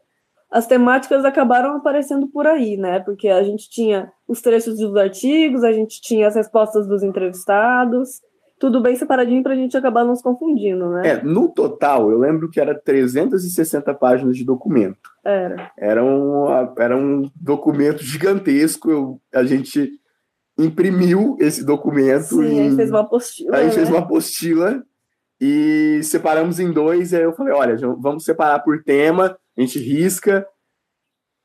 [0.52, 3.00] As temáticas acabaram aparecendo por aí, né?
[3.00, 8.22] Porque a gente tinha os trechos dos artigos, a gente tinha as respostas dos entrevistados,
[8.58, 11.10] tudo bem separadinho para a gente acabar não se confundindo, né?
[11.10, 15.10] É, no total, eu lembro que era 360 páginas de documento.
[15.24, 15.72] Era.
[15.78, 16.46] Era um,
[16.78, 18.90] era um documento gigantesco.
[18.90, 20.00] Eu, a gente
[20.58, 22.36] imprimiu esse documento.
[22.36, 23.58] Sim, em, a gente fez uma apostila.
[23.58, 23.76] A gente né?
[23.76, 24.84] fez uma apostila
[25.40, 27.12] e separamos em dois.
[27.12, 30.48] E aí eu falei: olha, vamos separar por tema, a gente risca.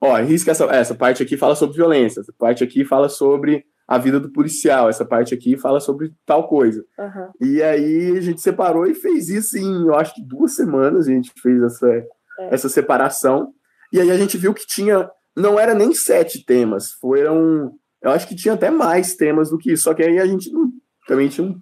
[0.01, 3.98] Ó, risca essa, essa parte aqui fala sobre violência, essa parte aqui fala sobre a
[3.98, 4.88] vida do policial.
[4.88, 6.85] Essa parte aqui fala sobre tal coisa.
[6.96, 7.29] Uhum.
[7.40, 11.11] E aí a gente separou e fez isso em, eu acho que duas semanas a
[11.11, 12.07] gente fez essa, é.
[12.53, 13.53] essa separação.
[13.92, 18.29] E aí a gente viu que tinha, não era nem sete temas, foram, eu acho
[18.29, 19.83] que tinha até mais temas do que isso.
[19.83, 20.70] Só que aí a gente não,
[21.09, 21.59] também tinha um,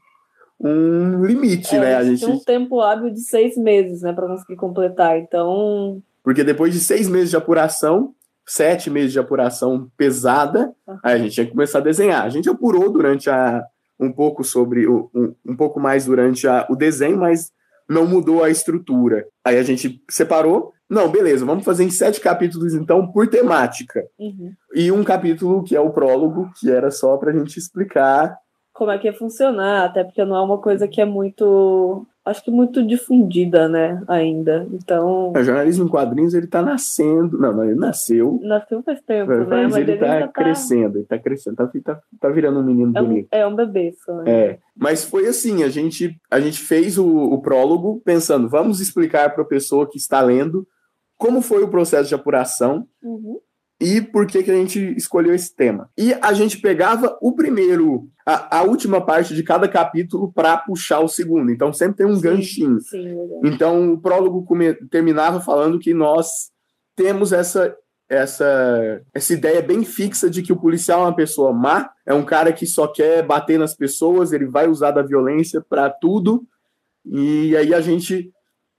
[0.61, 1.97] um limite, é, né?
[1.97, 5.19] A gente tinha um tempo hábil de seis meses, né, para conseguir completar.
[5.19, 6.03] Então.
[6.23, 8.13] Porque depois de seis meses de apuração,
[8.49, 10.73] sete meses de apuração pesada,
[11.05, 12.25] aí a gente tinha que começar a desenhar.
[12.25, 13.63] A gente apurou durante a
[14.01, 17.53] um pouco sobre o, um, um pouco mais durante a, o desenho, mas
[17.89, 19.27] não mudou a estrutura.
[19.45, 20.73] Aí a gente separou.
[20.89, 24.07] Não, beleza, vamos fazer em sete capítulos então por temática.
[24.19, 24.53] Uhum.
[24.75, 28.39] E um capítulo que é o prólogo, que era só para a gente explicar
[28.79, 32.45] como é que ia funcionar, até porque não é uma coisa que é muito acho
[32.45, 34.69] que muito difundida, né, ainda.
[34.71, 35.33] Então.
[35.35, 37.39] O jornalismo em quadrinhos ele está nascendo.
[37.39, 38.39] Não, não, ele nasceu.
[38.43, 39.67] Nasceu faz tempo, né?
[39.67, 40.95] Mas ele está crescendo, tá...
[40.95, 43.29] ele está crescendo, tá, tá, tá virando um menino é bonito.
[43.33, 44.15] Um, é um bebê só.
[44.23, 44.31] Né?
[44.31, 44.59] É.
[44.77, 49.43] Mas foi assim, a gente, a gente fez o, o prólogo pensando, vamos explicar para
[49.43, 50.69] a pessoa que está lendo
[51.17, 52.87] como foi o processo de apuração.
[53.03, 53.41] Uhum
[53.81, 55.89] e por que, que a gente escolheu esse tema.
[55.97, 61.01] E a gente pegava o primeiro, a, a última parte de cada capítulo para puxar
[61.01, 61.53] o segundo.
[61.53, 62.81] Então sempre tem um sim, ganchinho.
[62.81, 66.51] Sim, então o prólogo come, terminava falando que nós
[66.97, 67.77] temos essa
[68.09, 72.25] essa, essa ideia bem fixa de que o policial é uma pessoa má, é um
[72.25, 76.43] cara que só quer bater nas pessoas, ele vai usar da violência para tudo.
[77.05, 78.33] E aí a gente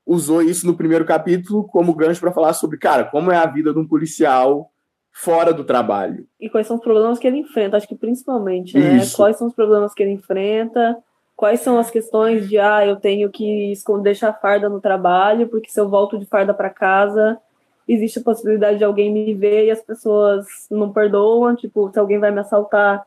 [0.03, 3.71] usou isso no primeiro capítulo como gancho para falar sobre, cara, como é a vida
[3.71, 4.71] de um policial
[5.19, 6.25] fora do trabalho.
[6.39, 8.97] E quais são os problemas que ele enfrenta, acho que principalmente, né?
[8.97, 9.17] Isso.
[9.17, 10.97] Quais são os problemas que ele enfrenta,
[11.35, 15.77] quais são as questões de, ah, eu tenho que deixar farda no trabalho, porque se
[15.77, 17.37] eu volto de farda para casa,
[17.85, 22.17] existe a possibilidade de alguém me ver e as pessoas não perdoam, tipo, se alguém
[22.17, 23.05] vai me assaltar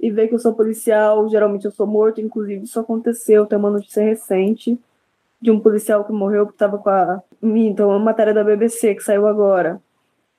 [0.00, 3.70] e ver que eu sou policial, geralmente eu sou morto, inclusive isso aconteceu, tem uma
[3.70, 4.78] notícia recente
[5.42, 7.22] de um policial que morreu que estava com a.
[7.42, 9.78] Então, uma matéria da BBC que saiu agora,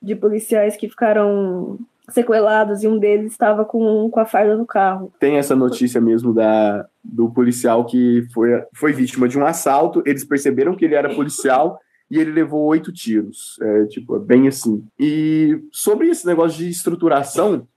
[0.01, 1.77] de policiais que ficaram
[2.09, 5.13] sequelados e um deles estava com, com a farda no carro.
[5.19, 10.23] Tem essa notícia mesmo da, do policial que foi, foi vítima de um assalto, eles
[10.23, 13.57] perceberam que ele era policial e ele levou oito tiros.
[13.61, 14.85] É, tipo, é bem assim.
[14.99, 17.67] E sobre esse negócio de estruturação,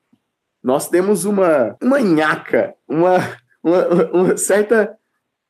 [0.62, 3.18] nós temos uma, uma nhaca, uma,
[3.62, 4.96] uma, uma certa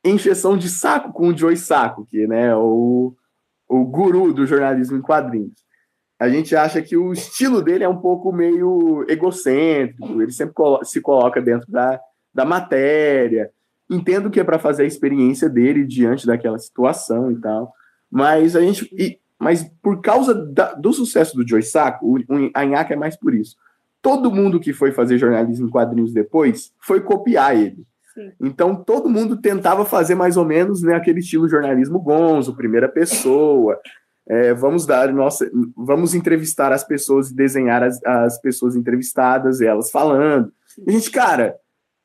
[0.05, 3.15] encheção de saco com o Joey Saco, que né, o,
[3.67, 5.64] o guru do jornalismo em quadrinhos
[6.19, 11.01] a gente acha que o estilo dele é um pouco meio egocêntrico, ele sempre se
[11.01, 12.01] coloca dentro da,
[12.33, 13.51] da matéria.
[13.91, 17.73] Entendo que é para fazer a experiência dele diante daquela situação e tal,
[18.11, 18.89] mas a gente.
[18.93, 23.17] E, mas por causa da, do sucesso do Joy Sacco, o, o Anhaca é mais
[23.17, 23.57] por isso.
[24.01, 27.85] Todo mundo que foi fazer jornalismo em quadrinhos depois foi copiar ele.
[28.15, 28.33] Sim.
[28.41, 33.79] Então todo mundo tentava fazer mais ou menos né, aquele estilo jornalismo gonzo, primeira pessoa,
[34.27, 39.91] é, vamos dar nossa, vamos entrevistar as pessoas e desenhar as, as pessoas entrevistadas, elas
[39.91, 40.53] falando.
[40.87, 41.57] E, gente, cara,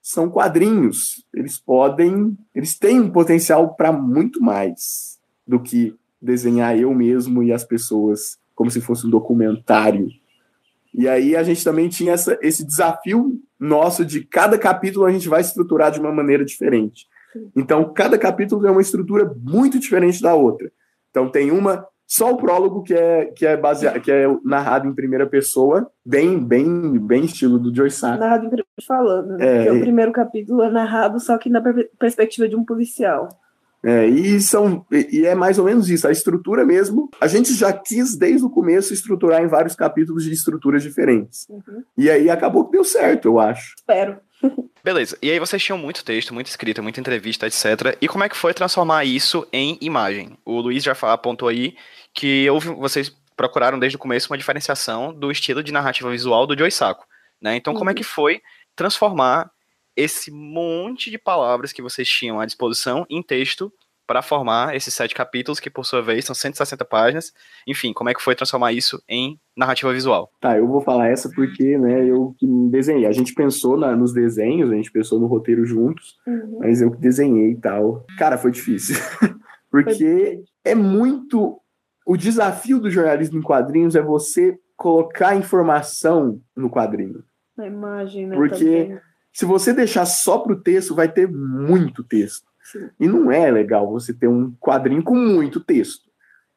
[0.02, 6.94] são quadrinhos, eles podem, eles têm um potencial para muito mais do que desenhar eu
[6.94, 10.10] mesmo e as pessoas como se fosse um documentário.
[10.94, 15.30] E aí a gente também tinha essa, esse desafio nosso de cada capítulo a gente
[15.30, 17.08] vai estruturar de uma maneira diferente.
[17.56, 20.72] Então, cada capítulo é uma estrutura muito diferente da outra.
[21.10, 24.96] Então, tem uma só o prólogo que é que é baseado, que é narrado em
[24.96, 28.20] primeira pessoa, bem bem bem estilo do Joy Sack.
[28.20, 29.68] Narrado em primeira falando, né?
[29.68, 31.62] É, o primeiro capítulo é narrado só que na
[32.00, 33.30] perspectiva de um policial.
[33.84, 37.10] É, e, são, e é mais ou menos isso, a estrutura mesmo.
[37.20, 41.48] A gente já quis, desde o começo, estruturar em vários capítulos de estruturas diferentes.
[41.50, 41.84] Uhum.
[41.98, 43.76] E aí acabou que deu certo, eu acho.
[43.78, 44.18] Espero.
[44.84, 47.98] Beleza, e aí vocês tinham muito texto, muita escrita, muita entrevista, etc.
[48.02, 50.38] E como é que foi transformar isso em imagem?
[50.46, 51.76] O Luiz já apontou aí
[52.14, 56.58] que houve, vocês procuraram desde o começo uma diferenciação do estilo de narrativa visual do
[56.58, 57.06] Joy Sacco,
[57.42, 57.56] né?
[57.56, 58.10] Então, como é que uhum.
[58.10, 58.42] foi
[58.76, 59.50] transformar
[60.00, 63.72] esse monte de palavras que vocês tinham à disposição em texto
[64.08, 67.32] para formar esses sete capítulos, que por sua vez são 160 páginas.
[67.68, 70.32] Enfim, como é que foi transformar isso em narrativa visual?
[70.42, 73.06] Tá, eu vou falar essa porque, né, eu que desenhei.
[73.06, 76.58] A gente pensou na, nos desenhos, a gente pensou no roteiro juntos, uhum.
[76.60, 78.06] mas eu que desenhei e tal.
[78.18, 78.96] Cara, foi difícil.
[79.70, 81.62] porque é muito
[82.08, 87.24] o desafio do jornalismo em quadrinhos é você colocar informação no quadrinho.
[87.56, 88.36] Na imagem, né?
[88.36, 89.00] Porque também.
[89.34, 92.48] Se você deixar só para o texto, vai ter muito texto.
[92.64, 92.90] Sim.
[93.00, 96.10] E não é legal você ter um quadrinho com muito texto.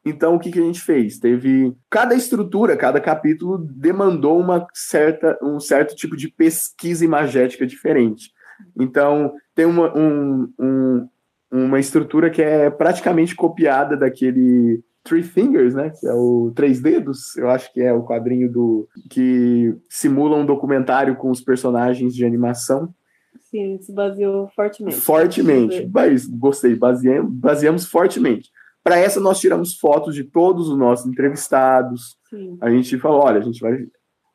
[0.05, 1.17] Então, o que, que a gente fez?
[1.17, 1.73] Teve.
[1.89, 8.31] Cada estrutura, cada capítulo demandou uma certa, um certo tipo de pesquisa imagética diferente.
[8.77, 11.09] Então, tem uma, um, um,
[11.49, 15.89] uma estrutura que é praticamente copiada daquele Three Fingers, né?
[15.89, 20.45] Que é o Três Dedos, eu acho que é o quadrinho do que simula um
[20.45, 22.93] documentário com os personagens de animação.
[23.49, 24.97] Sim, se baseou fortemente.
[24.97, 28.49] Fortemente, mas gostei, baseamos, baseamos fortemente.
[28.83, 32.17] Para essa nós tiramos fotos de todos os nossos entrevistados.
[32.29, 32.57] Sim.
[32.59, 33.77] A gente falou, olha, a gente vai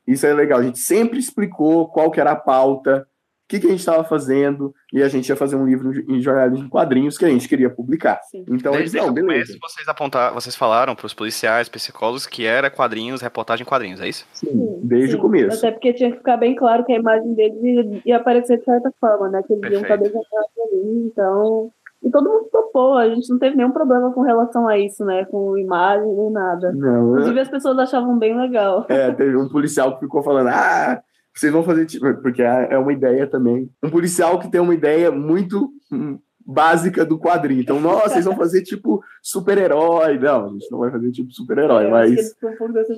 [0.09, 0.61] isso é legal.
[0.61, 3.07] A gente sempre explicou qual que era a pauta,
[3.49, 6.67] que, que a gente estava fazendo, e a gente ia fazer um livro em jornalismo
[6.67, 8.21] em quadrinhos que a gente queria publicar.
[8.25, 8.45] Sim.
[8.47, 9.53] Então Desde eles, não, beleza.
[9.55, 14.01] Começo, vocês apontar, vocês falaram para os policiais, psicólogos, que era quadrinhos, reportagem em quadrinhos,
[14.01, 14.27] é isso?
[14.35, 15.19] Sim, desde Sim.
[15.19, 15.59] o começo.
[15.59, 18.65] Até porque tinha que ficar bem claro que a imagem deles ia, ia aparecer de
[18.65, 19.43] certa forma, né?
[19.47, 19.73] Que eles Perfeito.
[19.73, 21.73] iam estar desenhados ali, então...
[22.01, 25.25] E todo mundo topou, a gente não teve nenhum problema com relação a isso, né?
[25.25, 26.73] Com imagem nem nada.
[26.73, 28.87] Não, Inclusive, as pessoas achavam bem legal.
[28.89, 31.03] É, teve um policial que ficou falando, ah,
[31.39, 33.71] vocês vão fazer tipo, porque é, é uma ideia também.
[33.83, 36.19] Um policial que tem uma ideia muito hum,
[36.51, 37.61] básica do quadrinho.
[37.61, 40.19] Então, nossa, vocês vão fazer tipo super-herói.
[40.19, 42.35] Não, a gente não vai fazer tipo super-herói, é, mas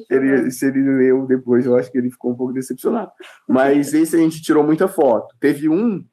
[0.09, 3.11] ele, se ele leu depois, eu acho que ele ficou um pouco decepcionado.
[3.48, 5.35] Mas esse a gente tirou muita foto.
[5.40, 6.05] Teve um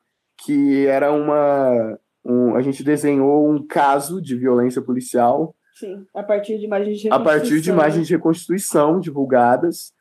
[0.43, 1.99] que era uma.
[2.25, 5.55] Um, a gente desenhou um caso de violência policial.
[5.75, 9.93] Sim, a partir de imagens de A partir de imagens de reconstituição divulgadas.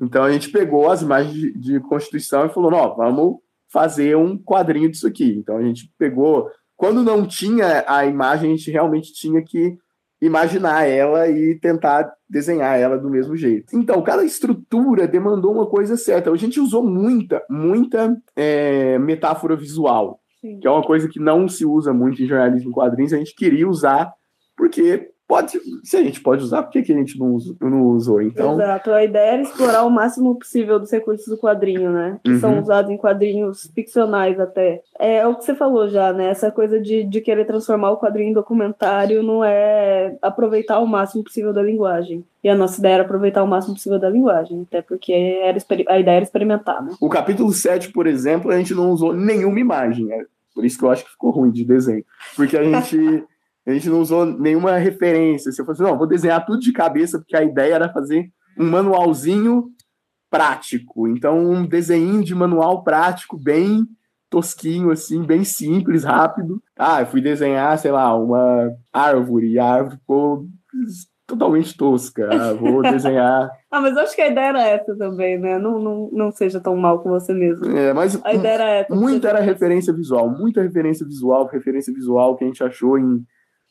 [0.00, 3.36] Então a gente pegou as imagens de, de Constituição e falou: não, vamos
[3.68, 5.36] fazer um quadrinho disso aqui.
[5.38, 6.50] Então a gente pegou.
[6.76, 9.78] Quando não tinha a imagem, a gente realmente tinha que
[10.22, 13.76] imaginar ela e tentar desenhar ela do mesmo jeito.
[13.76, 16.30] Então, cada estrutura demandou uma coisa certa.
[16.30, 20.60] A gente usou muita, muita é, metáfora visual, Sim.
[20.60, 23.12] que é uma coisa que não se usa muito em jornalismo em quadrinhos.
[23.12, 24.12] A gente queria usar
[24.56, 27.82] porque pode, se a gente pode usar, por que, que a gente não, usou, não
[27.84, 28.20] usou?
[28.20, 28.52] Então...
[28.52, 32.20] Exato, a ideia era explorar o máximo possível dos recursos do quadrinho, né?
[32.22, 32.38] Que uhum.
[32.38, 34.82] são usados em quadrinhos ficcionais até.
[34.98, 36.26] É o que você falou já, né?
[36.28, 41.24] Essa coisa de, de querer transformar o quadrinho em documentário não é aproveitar o máximo
[41.24, 42.22] possível da linguagem.
[42.44, 45.56] E a nossa ideia era aproveitar o máximo possível da linguagem, até porque era,
[45.88, 46.92] a ideia era experimentar, né?
[47.00, 50.26] O capítulo 7, por exemplo, a gente não usou nenhuma imagem, né?
[50.54, 52.04] Por isso que eu acho que ficou ruim de desenho.
[52.36, 53.24] Porque a gente
[53.66, 55.52] A gente não usou nenhuma referência.
[55.52, 58.68] Se eu fosse, não, vou desenhar tudo de cabeça, porque a ideia era fazer um
[58.68, 59.70] manualzinho
[60.30, 61.06] prático.
[61.06, 63.86] Então, um desenho de manual prático, bem
[64.28, 66.60] tosquinho, assim, bem simples, rápido.
[66.76, 70.46] Ah, eu fui desenhar, sei lá, uma árvore, e a árvore ficou
[71.26, 72.28] totalmente tosca.
[72.32, 73.50] Ah, vou desenhar.
[73.70, 75.58] ah, mas acho que a ideia era essa também, né?
[75.58, 77.66] Não, não, não seja tão mal com você mesmo.
[77.66, 78.94] É, mas a ideia era essa.
[78.94, 83.22] Muita era referência visual, muita referência visual, referência visual que a gente achou em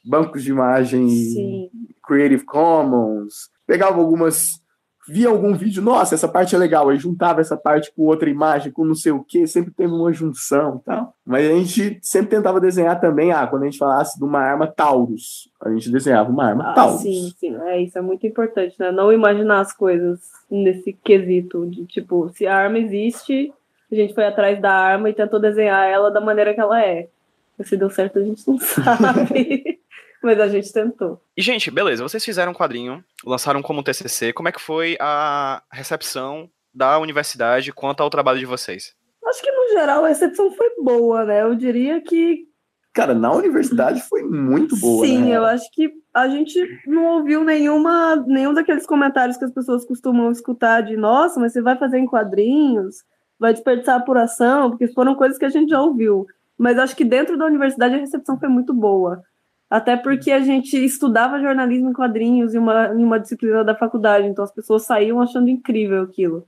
[0.04, 1.70] bancos de imagem Sim.
[2.06, 4.62] Creative Commons, pegava algumas,
[5.08, 8.72] via algum vídeo, nossa, essa parte é legal, aí juntava essa parte com outra imagem,
[8.72, 11.14] com não sei o que, sempre teve uma junção tal.
[11.26, 14.68] Mas a gente sempre tentava desenhar também, ah, quando a gente falasse de uma arma
[14.68, 17.02] Taurus, a gente desenhava uma arma ah, Taurus.
[17.02, 18.92] Sim, sim, é, isso é muito importante, né?
[18.92, 23.54] Não imaginar as coisas nesse quesito de tipo, se a arma existe,
[23.92, 27.08] a gente foi atrás da arma e tentou desenhar ela da maneira que ela é.
[27.64, 29.81] Se deu certo, a gente não sabe.
[30.24, 31.22] Mas a gente tentou.
[31.36, 34.32] E, gente, beleza, vocês fizeram um quadrinho, lançaram como TCC.
[34.32, 38.94] Como é que foi a recepção da universidade quanto ao trabalho de vocês?
[39.26, 41.42] Acho que, no geral, a recepção foi boa, né?
[41.42, 42.50] Eu diria que.
[42.94, 45.06] Cara, na universidade foi muito boa.
[45.06, 45.38] Sim, né?
[45.38, 50.30] eu acho que a gente não ouviu nenhuma, nenhum daqueles comentários que as pessoas costumam
[50.30, 52.98] escutar de nossa, mas você vai fazer em quadrinhos,
[53.40, 56.28] vai desperdiçar apuração, porque foram coisas que a gente já ouviu.
[56.58, 59.24] Mas acho que dentro da universidade a recepção foi muito boa.
[59.72, 64.28] Até porque a gente estudava jornalismo em quadrinhos em uma, em uma disciplina da faculdade,
[64.28, 66.46] então as pessoas saíam achando incrível aquilo.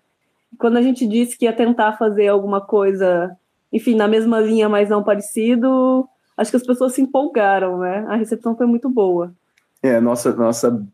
[0.58, 3.34] Quando a gente disse que ia tentar fazer alguma coisa,
[3.72, 6.06] enfim, na mesma linha, mas não parecido,
[6.36, 8.06] acho que as pessoas se empolgaram, né?
[8.10, 9.34] A recepção foi muito boa.
[9.82, 10.86] É, nossa, nossa,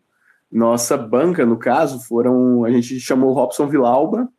[0.52, 2.64] nossa banca, no caso, foram.
[2.64, 4.30] A gente chamou Robson Vilauba,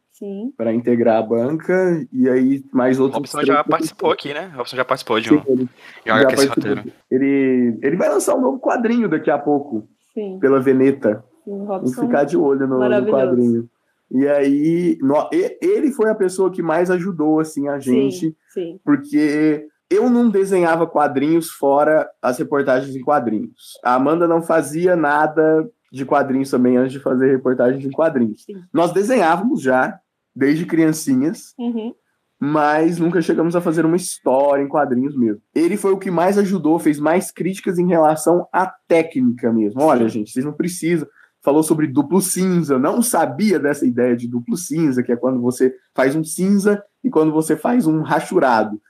[0.56, 3.16] para integrar a banca e aí mais outros.
[3.16, 4.52] Robson já participou aqui, né?
[4.54, 5.42] Robson já participou de um.
[5.42, 5.68] Sim,
[6.04, 6.84] ele, já roteiro.
[7.10, 10.38] Ele, ele vai lançar um novo quadrinho daqui a pouco Sim.
[10.38, 11.24] pela Veneta.
[11.44, 13.68] Sim, Vamos ficar de olho no, no, quadrinho.
[14.10, 18.80] E aí, no, ele foi a pessoa que mais ajudou assim a gente, sim, sim.
[18.84, 23.78] porque eu não desenhava quadrinhos fora as reportagens em quadrinhos.
[23.84, 28.44] A Amanda não fazia nada de quadrinhos também antes de fazer reportagens em quadrinhos.
[28.44, 28.62] Sim.
[28.72, 29.98] Nós desenhávamos já,
[30.34, 31.94] desde criancinhas, uhum.
[32.38, 35.42] mas nunca chegamos a fazer uma história em quadrinhos mesmo.
[35.54, 39.82] Ele foi o que mais ajudou, fez mais críticas em relação à técnica mesmo.
[39.82, 41.08] Olha, gente, vocês não precisam.
[41.42, 45.74] Falou sobre duplo cinza, não sabia dessa ideia de duplo cinza, que é quando você
[45.94, 48.80] faz um cinza e quando você faz um rachurado.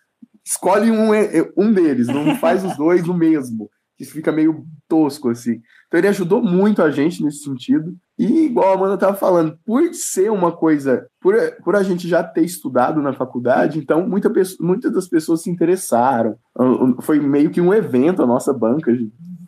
[0.44, 1.10] Escolhe um,
[1.56, 3.70] um deles, não faz os dois o mesmo,
[4.00, 5.60] que fica meio tosco assim.
[5.86, 7.94] Então ele ajudou muito a gente nesse sentido.
[8.18, 12.22] E igual a Amanda estava falando, por ser uma coisa, por, por a gente já
[12.22, 16.36] ter estudado na faculdade, então muita, muitas das pessoas se interessaram.
[17.02, 18.90] Foi meio que um evento a nossa banca,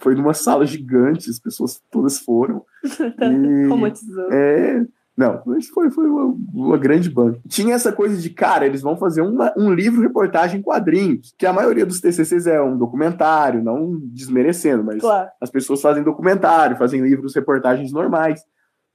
[0.01, 2.63] foi numa sala gigante, as pessoas todas foram.
[3.23, 4.33] E, Romantizou.
[4.33, 4.85] É,
[5.17, 7.39] não, mas foi, foi uma, uma, grande banca.
[7.47, 11.45] Tinha essa coisa de, cara, eles vão fazer uma, um livro reportagem em quadrinhos, que
[11.45, 15.29] a maioria dos TCCs é um documentário, não desmerecendo, mas claro.
[15.41, 18.41] as pessoas fazem documentário, fazem livros reportagens normais.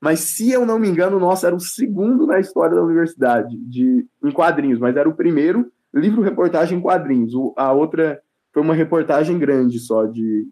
[0.02, 3.56] Mas se eu não me engano, o nosso era o segundo na história da universidade
[3.58, 7.34] de em quadrinhos, mas era o primeiro livro reportagem em quadrinhos.
[7.34, 8.20] O, a outra
[8.54, 10.48] foi uma reportagem grande só de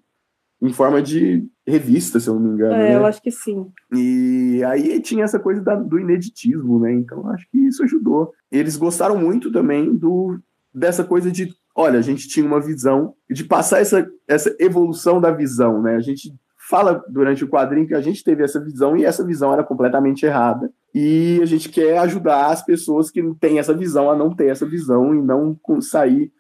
[0.62, 2.76] em forma de revista, se eu não me engano.
[2.76, 2.96] É, né?
[2.96, 3.68] eu acho que sim.
[3.94, 6.94] E aí tinha essa coisa da, do ineditismo, né?
[6.94, 8.32] Então acho que isso ajudou.
[8.52, 10.40] Eles gostaram muito também do
[10.74, 15.32] dessa coisa de, olha, a gente tinha uma visão de passar essa, essa evolução da
[15.32, 15.96] visão, né?
[15.96, 16.34] A gente
[16.70, 20.26] fala durante o quadrinho que a gente teve essa visão e essa visão era completamente
[20.26, 20.70] errada.
[20.94, 24.66] E a gente quer ajudar as pessoas que têm essa visão a não ter essa
[24.66, 26.32] visão e não sair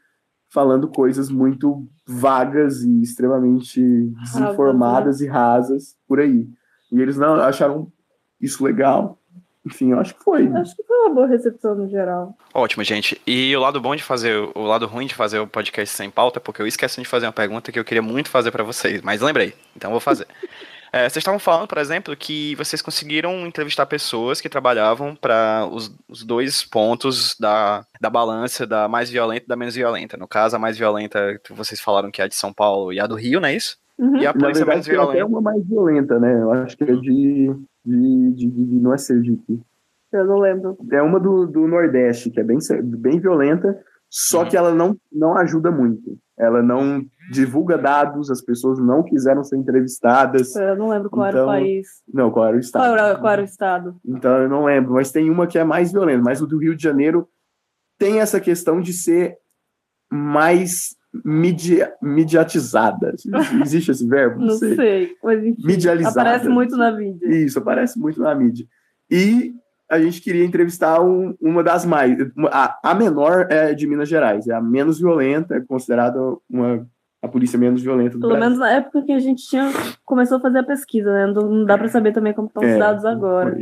[0.55, 3.81] falando coisas muito vagas e extremamente
[4.21, 5.27] desinformadas né?
[5.27, 6.47] e rasas por aí.
[6.89, 7.91] E eles não acharam
[8.39, 9.19] isso legal.
[9.65, 10.47] Enfim, eu acho que foi.
[10.47, 12.37] Acho que foi uma boa recepção no geral.
[12.53, 13.19] Ótimo, gente.
[13.27, 16.39] E o lado bom de fazer, o lado ruim de fazer o podcast sem pauta
[16.39, 19.01] é porque eu esqueci de fazer uma pergunta que eu queria muito fazer para vocês,
[19.01, 20.27] mas lembrei, então vou fazer.
[20.95, 25.93] É, vocês estavam falando, por exemplo, que vocês conseguiram entrevistar pessoas que trabalhavam para os,
[26.07, 30.15] os, dois pontos da, da balança da mais violenta e da menos violenta.
[30.15, 33.07] No caso, a mais violenta, vocês falaram que é a de São Paulo e a
[33.07, 33.77] do Rio, não é isso?
[33.97, 34.21] Uhum.
[34.21, 35.11] E a polícia verdade, mais violenta.
[35.11, 36.41] Até uma mais violenta, né?
[36.41, 37.53] Eu acho que é de.
[37.85, 39.59] de, de, de não é Sergipe.
[40.13, 40.77] Eu não lembro.
[40.93, 43.77] É uma do, do Nordeste, que é bem, bem violenta,
[44.09, 44.47] só uhum.
[44.47, 46.17] que ela não, não ajuda muito.
[46.37, 50.55] Ela não divulga dados, as pessoas não quiseram ser entrevistadas.
[50.55, 51.87] Eu não lembro qual então, era o país.
[52.13, 52.83] Não, qual era o estado.
[52.83, 53.95] Qual era, qual era o estado?
[54.05, 56.23] Então eu não lembro, mas tem uma que é mais violenta.
[56.23, 57.27] Mas o do Rio de Janeiro
[57.97, 59.37] tem essa questão de ser
[60.11, 63.15] mais media, mediatizada.
[63.61, 64.39] Existe esse verbo?
[64.39, 64.75] Não, não sei.
[64.75, 65.15] sei.
[65.23, 66.21] mas enfim, Medializada.
[66.21, 67.27] Aparece muito na mídia.
[67.27, 68.65] Isso, aparece muito na mídia.
[69.09, 69.53] E
[69.95, 72.17] a gente queria entrevistar um, uma das mais.
[72.51, 76.19] A, a menor é de Minas Gerais, é a menos violenta, é considerada
[76.49, 76.85] uma
[77.21, 78.43] a polícia menos violenta do Pelo Brasil.
[78.45, 79.71] menos na época que a gente tinha
[80.05, 81.25] começou a fazer a pesquisa, né?
[81.33, 83.57] Não, não dá para saber também como estão os É, dados agora.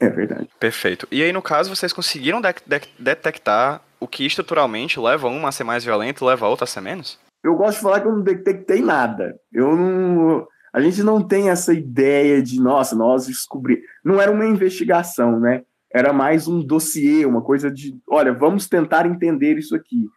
[0.00, 0.48] É verdade.
[0.58, 1.06] Perfeito.
[1.12, 5.52] E aí, no caso, vocês conseguiram de- de- detectar o que estruturalmente leva uma a
[5.52, 7.18] ser mais violento e leva a outra a ser menos?
[7.44, 9.36] Eu gosto de falar que eu não detectei nada.
[9.52, 10.46] Eu não.
[10.72, 13.82] A gente não tem essa ideia de, nossa, nós descobri.
[14.02, 15.62] Não era uma investigação, né?
[15.94, 20.08] Era mais um dossiê, uma coisa de, olha, vamos tentar entender isso aqui.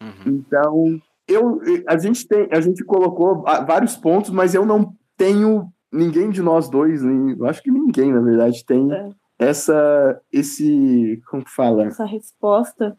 [0.00, 0.34] Uhum.
[0.46, 6.30] Então, eu, a gente tem, a gente colocou vários pontos, mas eu não tenho ninguém
[6.30, 9.08] de nós dois, nem, eu acho que ninguém, na verdade, tem É.
[9.38, 11.84] essa, esse, como que fala?
[11.86, 12.96] Essa resposta.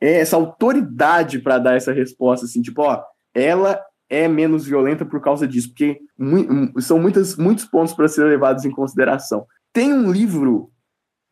[0.00, 3.02] é essa autoridade para dar essa resposta, assim, tipo, ó,
[3.34, 6.48] ela é menos violenta por causa disso, porque mui-
[6.80, 9.46] são muitas, muitos pontos para serem levados em consideração.
[9.72, 10.70] Tem um livro,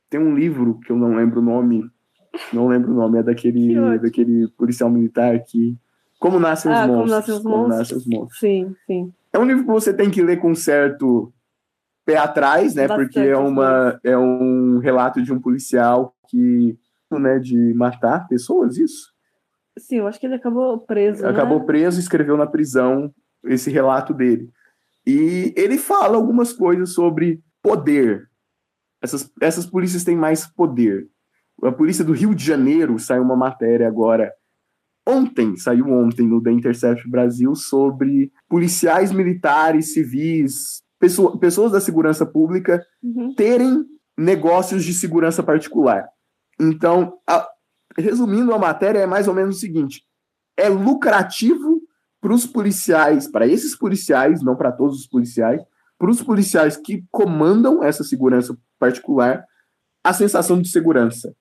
[0.08, 1.88] tem um livro que eu não lembro o nome,
[2.52, 5.76] não lembro o nome, é daquele, daquele policial militar que.
[6.18, 6.98] Como Nascem os ah, Monstros.
[6.98, 7.78] como nascem os Como monstros.
[7.78, 8.40] Nascem os Monstros.
[8.40, 9.12] Sim, sim.
[9.32, 11.32] É um livro que você tem que ler com certo
[12.04, 12.88] pé atrás, né?
[12.88, 16.76] Bastante, porque é, uma, é um relato de um policial que,
[17.10, 19.12] né, de matar pessoas, isso?
[19.78, 21.26] Sim, eu acho que ele acabou preso.
[21.26, 21.66] acabou né?
[21.66, 24.50] preso e escreveu na prisão esse relato dele.
[25.06, 28.27] E ele fala algumas coisas sobre poder.
[29.02, 31.08] Essas, essas polícias têm mais poder.
[31.62, 34.32] A polícia do Rio de Janeiro saiu uma matéria agora.
[35.06, 42.26] Ontem, saiu ontem no The Intercept Brasil sobre policiais militares, civis, pessoa- pessoas da segurança
[42.26, 43.34] pública Uhum.
[43.34, 43.84] terem
[44.16, 46.06] negócios de segurança particular.
[46.60, 47.48] Então, a-
[47.96, 50.02] resumindo a matéria, é mais ou menos o seguinte:
[50.56, 51.80] é lucrativo
[52.20, 55.62] para os policiais, para esses policiais, não para todos os policiais,
[55.98, 59.44] para os policiais que comandam essa segurança particular,
[60.04, 61.34] a sensação de segurança,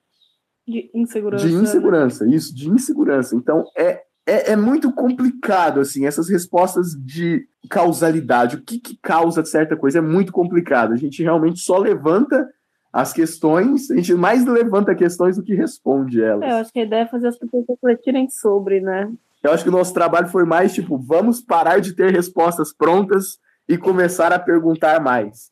[0.66, 1.46] De insegurança.
[1.46, 3.36] de insegurança, isso, de insegurança.
[3.36, 9.44] Então, é, é, é muito complicado, assim, essas respostas de causalidade, o que, que causa
[9.44, 10.92] certa coisa, é muito complicado.
[10.92, 12.48] A gente realmente só levanta
[12.92, 16.42] as questões, a gente mais levanta questões do que responde elas.
[16.42, 19.10] É, eu acho que a ideia é fazer as pessoas refletirem sobre, né?
[19.42, 23.38] Eu acho que o nosso trabalho foi mais tipo, vamos parar de ter respostas prontas
[23.68, 25.50] e começar a perguntar mais.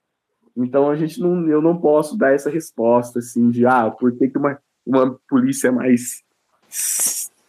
[0.57, 4.29] Então a gente não, eu não posso dar essa resposta assim de ah, por que,
[4.29, 6.23] que uma, uma polícia é mais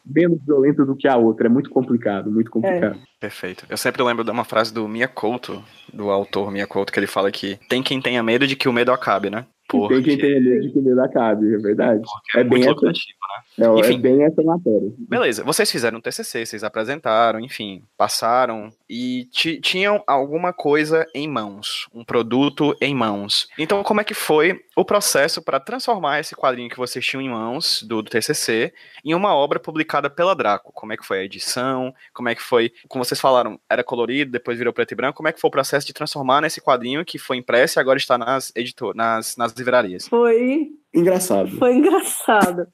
[0.05, 1.47] menos violenta do que a outra?
[1.47, 2.99] É muito complicado, muito complicado.
[3.19, 3.65] Perfeito.
[3.69, 5.63] Eu sempre lembro de uma frase do Miyakoto,
[5.93, 8.91] do autor Miyakoto, que ele fala que tem quem tenha medo de que o medo
[8.91, 9.45] acabe, né?
[9.69, 12.01] Tem quem tenha medo de que medo acabe, é verdade.
[12.01, 13.65] porque é, é bem muito essa- né?
[13.65, 13.99] É, é Enfim.
[13.99, 14.91] bem essa matéria.
[14.97, 21.27] Beleza, vocês fizeram um TCC, vocês apresentaram, enfim, passaram e ti- tinham alguma coisa em
[21.27, 23.47] mãos, um produto em mãos.
[23.57, 27.29] Então, como é que foi o processo para transformar esse quadrinho que vocês tinham em
[27.29, 28.73] mãos do, do TCC
[29.03, 30.71] em uma obra publicada pela Draco?
[30.73, 31.93] Como é que foi a edição?
[32.13, 35.17] Como é que foi, como vocês falaram, era colorido, depois virou preto e branco.
[35.17, 37.97] Como é que foi o processo de transformar nesse quadrinho que foi impresso e agora
[37.97, 40.07] está nas editor, nas, nas livrarias?
[40.07, 41.51] Foi Engraçado.
[41.57, 42.67] Foi engraçado.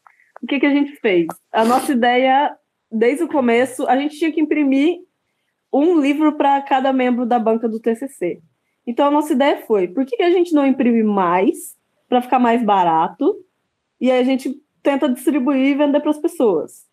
[0.43, 1.27] O que, que a gente fez?
[1.53, 2.53] A nossa ideia,
[2.91, 4.99] desde o começo, a gente tinha que imprimir
[5.71, 8.41] um livro para cada membro da banca do TCC.
[8.85, 11.77] Então, a nossa ideia foi: por que, que a gente não imprime mais
[12.09, 13.33] para ficar mais barato?
[14.01, 16.85] E aí a gente tenta distribuir e vender para as pessoas.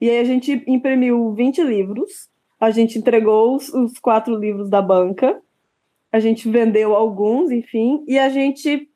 [0.00, 2.28] E aí a gente imprimiu 20 livros,
[2.58, 5.40] a gente entregou os, os quatro livros da banca,
[6.10, 8.90] a gente vendeu alguns, enfim, e a gente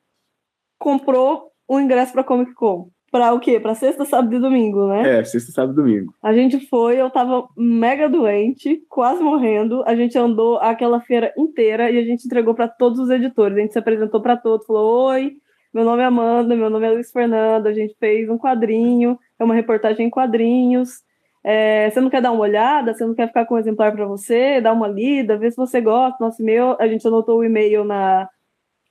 [0.77, 2.89] comprou o ingresso para Comic Con.
[3.11, 3.59] Para o quê?
[3.59, 5.19] Para sexta, sábado e domingo, né?
[5.19, 6.13] É, sexta, sábado e domingo.
[6.21, 9.83] A gente foi, eu tava mega doente, quase morrendo.
[9.85, 13.57] A gente andou aquela feira inteira e a gente entregou para todos os editores.
[13.57, 15.33] A gente se apresentou para todos, falou: Oi,
[15.73, 17.67] meu nome é Amanda, meu nome é Luiz Fernando.
[17.67, 21.03] A gente fez um quadrinho, é uma reportagem em quadrinhos.
[21.41, 22.93] É, você não quer dar uma olhada?
[22.93, 24.59] Você não quer ficar com um exemplar para você?
[24.59, 26.17] Dar uma lida, ver se você gosta.
[26.19, 28.27] Nosso e-mail, a gente anotou o e-mail na,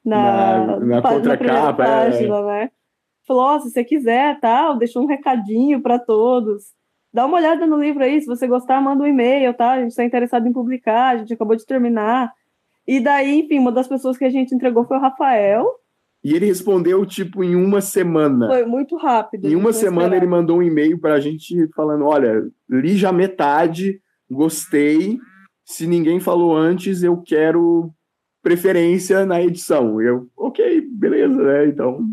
[0.05, 1.87] na, Na- na contracapa, é.
[1.87, 2.71] página, né?
[3.27, 6.65] Falou, ó, se você quiser, tal, deixou um recadinho para todos.
[7.13, 9.73] dá uma olhada no livro aí, se você gostar, manda um e-mail, tá?
[9.73, 12.33] A gente está interessado em publicar, a gente acabou de terminar.
[12.87, 15.67] E daí, enfim, uma das pessoas que a gente entregou foi o Rafael.
[16.23, 18.49] E ele respondeu, tipo, em uma semana.
[18.49, 19.47] Foi muito rápido.
[19.47, 20.23] Em uma semana esperar.
[20.23, 24.01] ele mandou um e-mail pra gente falando: olha, li já metade,
[24.31, 25.19] gostei.
[25.65, 27.91] Se ninguém falou antes, eu quero
[28.43, 30.01] preferência na edição.
[30.01, 31.67] Eu, ok, beleza, né?
[31.67, 32.07] Então,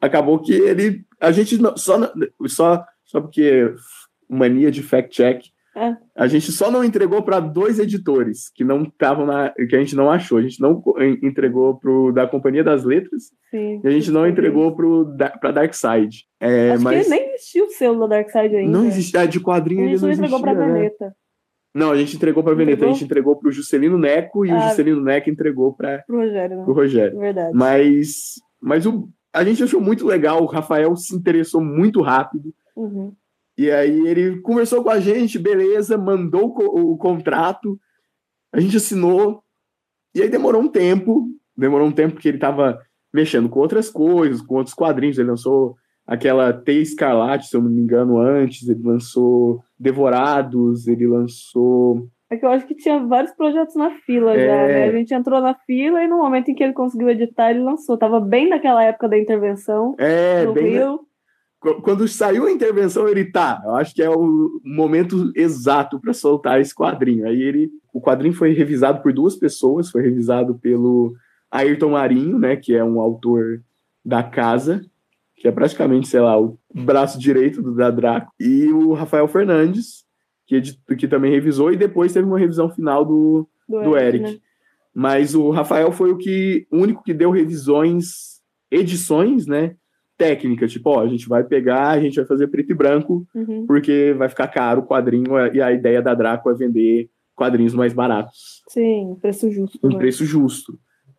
[0.00, 1.04] acabou que ele.
[1.20, 1.98] A gente não, só,
[2.46, 3.74] só, só porque
[4.28, 5.46] mania de fact-check.
[5.76, 5.96] É.
[6.16, 9.50] A gente só não entregou para dois editores que não estavam na.
[9.50, 10.38] que a gente não achou.
[10.38, 10.82] A gente não
[11.22, 14.74] entregou pro da Companhia das Letras sim, e a gente não entregou
[15.40, 16.26] para Dark Side.
[16.40, 17.04] É, Acho mas...
[17.04, 18.72] que nem existia o selo da Dark Side ainda.
[18.72, 20.66] Não existia, de quadrinho a gente não entregou para né?
[20.66, 21.16] Veneta.
[21.74, 24.56] Não, a gente entregou para Veneta, a gente entregou para o Juscelino Neco e ah,
[24.56, 26.56] o Juscelino Neco entregou para o Rogério.
[26.56, 26.64] Né?
[26.64, 27.18] Pro Rogério.
[27.20, 27.54] Verdade.
[27.54, 32.52] Mas, mas o, a gente achou muito legal, o Rafael se interessou muito rápido.
[32.74, 33.14] Uhum.
[33.56, 37.78] E aí ele conversou com a gente, beleza, mandou o, o contrato,
[38.52, 39.42] a gente assinou,
[40.14, 42.80] e aí demorou um tempo, demorou um tempo porque ele estava
[43.12, 45.76] mexendo com outras coisas, com outros quadrinhos, ele lançou
[46.06, 52.08] aquela T Escarlate, se eu não me engano, antes, ele lançou Devorados, ele lançou...
[52.30, 54.46] É que eu acho que tinha vários projetos na fila é...
[54.46, 54.84] já, né?
[54.84, 57.96] A gente entrou na fila e no momento em que ele conseguiu editar, ele lançou.
[57.96, 61.00] Tava bem naquela época da intervenção é, no bem Rio.
[61.82, 63.60] Quando saiu a intervenção, ele tá.
[63.64, 67.26] Eu acho que é o momento exato para soltar esse quadrinho.
[67.26, 71.14] Aí ele, o quadrinho foi revisado por duas pessoas, foi revisado pelo
[71.50, 73.60] Ayrton Marinho, né, que é um autor
[74.04, 74.82] da casa,
[75.34, 80.04] que é praticamente, sei lá, o braço direito do da Draco, e o Rafael Fernandes,
[80.48, 84.24] que, que também revisou, e depois teve uma revisão final do, do, do Eric.
[84.24, 84.34] Eric.
[84.34, 84.40] Né?
[84.92, 88.40] Mas o Rafael foi o que o único que deu revisões,
[88.70, 89.76] edições, né?
[90.18, 93.64] técnica, tipo, ó, a gente vai pegar, a gente vai fazer preto e branco, uhum.
[93.66, 95.24] porque vai ficar caro o quadrinho
[95.54, 98.64] e a ideia da Draco é vender quadrinhos mais baratos.
[98.68, 99.78] Sim, preço justo.
[99.82, 99.96] Um né?
[99.96, 100.76] preço justo.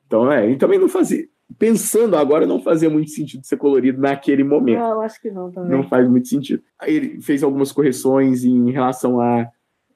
[0.09, 1.27] Então, é, e também não fazia,
[1.59, 4.79] pensando agora, não fazia muito sentido ser colorido naquele momento.
[4.79, 5.69] Não, acho que não também.
[5.69, 6.63] Não faz muito sentido.
[6.79, 9.47] Aí ele fez algumas correções em relação a,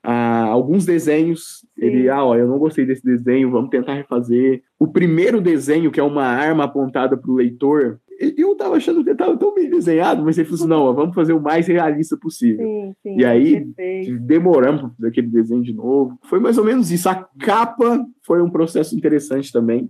[0.03, 1.61] a alguns desenhos.
[1.79, 1.85] Sim.
[1.85, 4.61] Ele, ah, ó, eu não gostei desse desenho, vamos tentar refazer.
[4.77, 9.09] O primeiro desenho, que é uma arma apontada para o leitor, eu tava achando que
[9.09, 12.65] estava tão bem desenhado, mas ele falou assim: não, vamos fazer o mais realista possível.
[12.65, 13.65] Sim, sim, e aí
[14.21, 16.17] demoramos para fazer aquele desenho de novo.
[16.23, 17.09] Foi mais ou menos isso.
[17.09, 19.89] A capa foi um processo interessante também,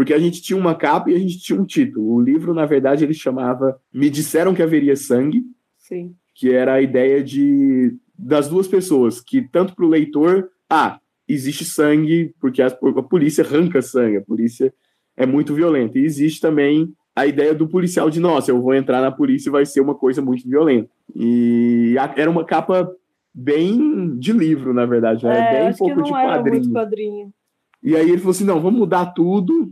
[0.00, 2.14] porque a gente tinha uma capa e a gente tinha um título.
[2.14, 5.42] O livro, na verdade, ele chamava Me Disseram que Haveria Sangue,
[5.76, 6.14] sim.
[6.34, 10.98] que era a ideia de das duas pessoas, que tanto para o leitor, ah,
[11.28, 14.72] existe sangue, porque a, a polícia arranca sangue, a polícia
[15.14, 15.98] é muito violenta.
[15.98, 19.52] E existe também a ideia do policial de, nossa, eu vou entrar na polícia e
[19.52, 20.88] vai ser uma coisa muito violenta.
[21.14, 22.90] E a, era uma capa
[23.34, 25.56] bem de livro, na verdade, né?
[25.56, 26.72] É, bem pouco de quadrinho.
[26.72, 27.34] quadrinho.
[27.82, 29.70] E aí ele falou assim: não, vamos mudar tudo,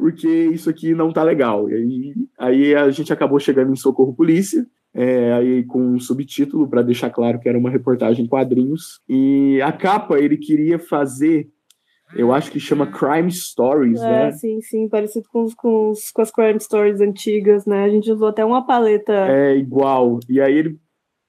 [0.00, 1.68] porque isso aqui não tá legal.
[1.68, 6.68] E aí, aí a gente acabou chegando em Socorro Polícia, é, aí com um subtítulo
[6.68, 9.00] para deixar claro que era uma reportagem em quadrinhos.
[9.08, 11.48] E a capa ele queria fazer
[12.14, 14.32] eu acho que chama Crime Stories, é, né?
[14.32, 17.84] Sim, sim, parecido com, com, com, as Crime Stories antigas, né?
[17.84, 19.12] A gente usou até uma paleta.
[19.12, 20.18] É, igual.
[20.28, 20.78] E aí ele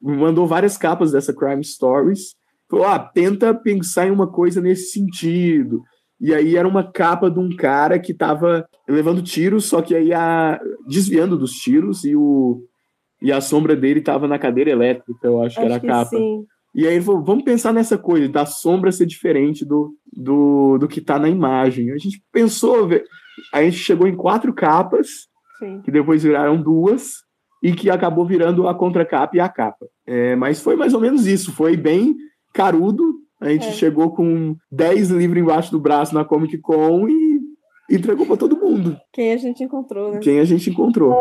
[0.02, 2.34] mandou várias capas dessa Crime Stories.
[2.70, 5.84] Falou, ah, tenta pensar em uma coisa nesse sentido.
[6.22, 10.14] E aí era uma capa de um cara que tava levando tiros, só que aí
[10.14, 12.64] a, desviando dos tiros e, o,
[13.20, 16.16] e a sombra dele tava na cadeira elétrica, eu acho, acho que era a capa.
[16.16, 16.46] Sim.
[16.76, 20.88] E aí ele falou, vamos pensar nessa coisa, da sombra ser diferente do, do, do
[20.88, 21.92] que está na imagem.
[21.92, 22.88] A gente pensou,
[23.52, 25.28] a gente chegou em quatro capas,
[25.60, 25.82] Sim.
[25.82, 27.24] que depois viraram duas,
[27.62, 29.86] e que acabou virando a contracapa e a capa.
[30.06, 32.16] É, mas foi mais ou menos isso, foi bem
[32.54, 33.16] carudo.
[33.42, 33.72] A gente é.
[33.72, 37.42] chegou com 10 livros embaixo do braço na Comic Con e
[37.90, 38.96] entregou para todo mundo.
[39.12, 40.20] Quem a gente encontrou, né?
[40.20, 41.12] Quem a gente encontrou.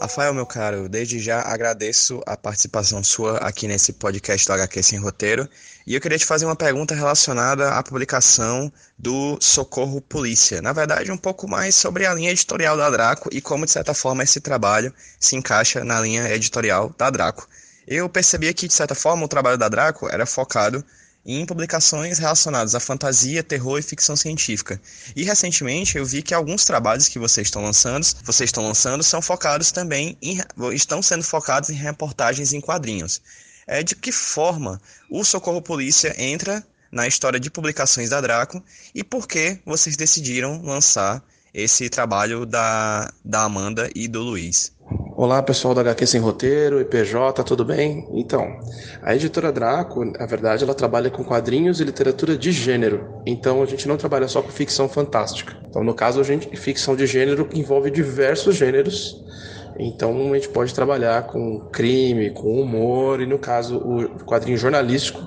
[0.00, 4.98] Rafael, meu caro, desde já agradeço a participação sua aqui nesse podcast do HQ Sem
[5.00, 5.48] Roteiro.
[5.84, 10.62] E eu queria te fazer uma pergunta relacionada à publicação do Socorro Polícia.
[10.62, 13.92] Na verdade, um pouco mais sobre a linha editorial da Draco e como, de certa
[13.92, 17.48] forma, esse trabalho se encaixa na linha editorial da Draco.
[17.84, 20.84] Eu percebi que, de certa forma, o trabalho da Draco era focado
[21.24, 24.80] em publicações relacionadas à fantasia, terror e ficção científica.
[25.14, 29.20] E recentemente eu vi que alguns trabalhos que vocês estão lançando, vocês estão lançando, são
[29.20, 30.40] focados também em,
[30.72, 33.20] estão sendo focados em reportagens em quadrinhos.
[33.66, 38.62] É de que forma o Socorro Polícia entra na história de publicações da Draco
[38.94, 44.72] e por que vocês decidiram lançar esse trabalho da, da Amanda e do Luiz?
[44.90, 48.08] Olá, pessoal da HQ Sem Roteiro, IPJ, tudo bem?
[48.10, 48.58] Então,
[49.02, 53.20] a editora Draco, na verdade, ela trabalha com quadrinhos e literatura de gênero.
[53.26, 55.54] Então, a gente não trabalha só com ficção fantástica.
[55.68, 59.22] Então, no caso, a gente ficção de gênero envolve diversos gêneros.
[59.78, 65.20] Então, a gente pode trabalhar com crime, com humor e, no caso, o quadrinho jornalístico,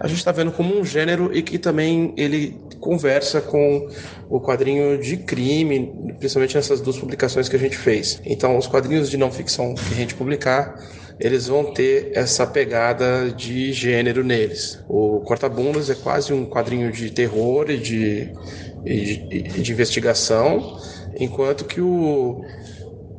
[0.00, 3.88] a gente está vendo como um gênero e que também ele conversa com
[4.28, 8.20] o quadrinho de crime, principalmente nessas duas publicações que a gente fez.
[8.24, 10.78] Então, os quadrinhos de não ficção que a gente publicar,
[11.18, 14.78] eles vão ter essa pegada de gênero neles.
[14.88, 18.32] O Corta-Bundas é quase um quadrinho de terror e de,
[18.84, 20.78] e de, de investigação,
[21.18, 22.44] enquanto que o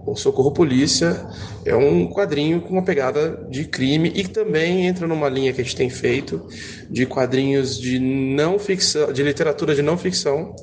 [0.06, 1.28] o Socorro Polícia
[1.66, 5.64] é um quadrinho com uma pegada de crime e também entra numa linha que a
[5.64, 6.48] gente tem feito
[6.90, 10.56] de quadrinhos de não ficção, de literatura de não ficção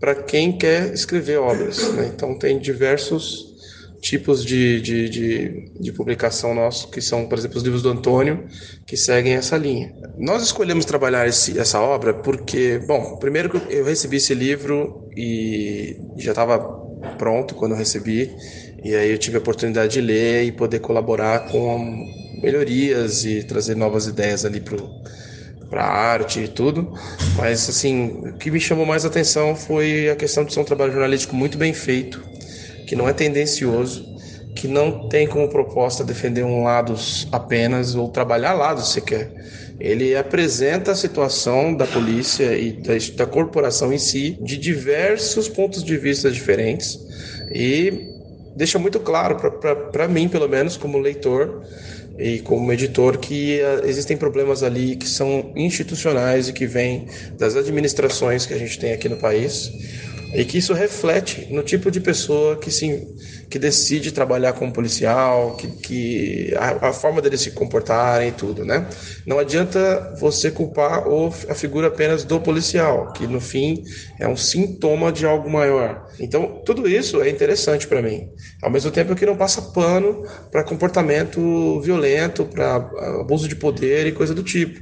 [0.00, 1.92] para quem quer escrever obras.
[1.94, 2.10] Né?
[2.14, 3.48] Então tem diversos
[4.00, 8.46] tipos de, de, de, de, publicação nosso, que são, por exemplo, os livros do Antônio,
[8.86, 9.92] que seguem essa linha.
[10.16, 15.96] Nós escolhemos trabalhar esse, essa obra porque, bom, primeiro que eu recebi esse livro e
[16.16, 16.58] já estava
[17.16, 18.32] pronto quando eu recebi,
[18.84, 22.06] e aí eu tive a oportunidade de ler e poder colaborar com
[22.40, 24.76] melhorias e trazer novas ideias ali para
[25.72, 26.92] a arte e tudo.
[27.36, 30.92] Mas assim, o que me chamou mais atenção foi a questão de ser um trabalho
[30.92, 32.22] jornalístico muito bem feito,
[32.86, 34.04] que não é tendencioso,
[34.54, 36.94] que não tem como proposta defender um lado
[37.30, 39.32] apenas ou trabalhar lados sequer.
[39.78, 45.84] Ele apresenta a situação da polícia e da, da corporação em si de diversos pontos
[45.84, 46.98] de vista diferentes
[47.54, 48.08] e
[48.56, 49.36] deixa muito claro
[49.92, 51.62] para mim, pelo menos, como leitor
[52.18, 57.06] e como editor, que uh, existem problemas ali que são institucionais e que vêm
[57.38, 59.72] das administrações que a gente tem aqui no país
[60.34, 63.06] e que isso reflete no tipo de pessoa que se
[63.48, 68.64] que decide trabalhar como policial, que, que a, a, forma deles se comportarem e tudo,
[68.64, 68.86] né?
[69.26, 73.82] Não adianta você culpar o, a figura apenas do policial, que no fim
[74.20, 76.08] é um sintoma de algo maior.
[76.20, 78.28] Então, tudo isso é interessante para mim.
[78.62, 82.76] Ao mesmo tempo que não passa pano para comportamento violento, para
[83.20, 84.78] abuso de poder e coisa do tipo.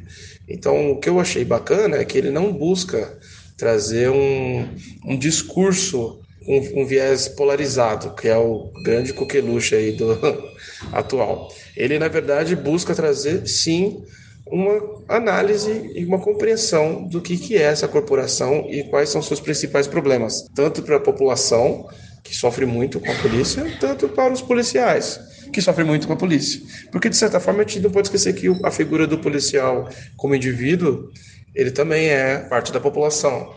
[0.49, 3.17] Então, o que eu achei bacana é que ele não busca
[3.57, 4.69] trazer um,
[5.05, 10.19] um discurso um, um, viés polarizado, que é o grande coqueluche aí do
[10.93, 11.53] atual.
[11.77, 14.05] Ele, na verdade, busca trazer, sim,
[14.47, 19.41] uma análise e uma compreensão do que, que é essa corporação e quais são seus
[19.41, 21.89] principais problemas, tanto para a população,
[22.23, 25.21] que sofre muito com a polícia, tanto para os policiais,
[25.53, 26.61] que sofrem muito com a polícia.
[26.91, 30.35] Porque, de certa forma, a gente não pode esquecer que a figura do policial como
[30.35, 31.11] indivíduo,
[31.57, 33.57] ele também é parte da população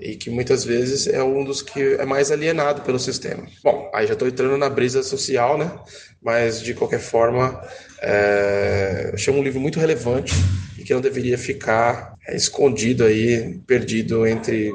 [0.00, 3.46] e que muitas vezes é um dos que é mais alienado pelo sistema.
[3.62, 5.72] Bom, aí já estou entrando na brisa social, né?
[6.20, 7.62] Mas de qualquer forma,
[8.02, 9.12] é...
[9.14, 10.34] achei um livro muito relevante
[10.76, 14.72] e que não deveria ficar é, escondido aí, perdido entre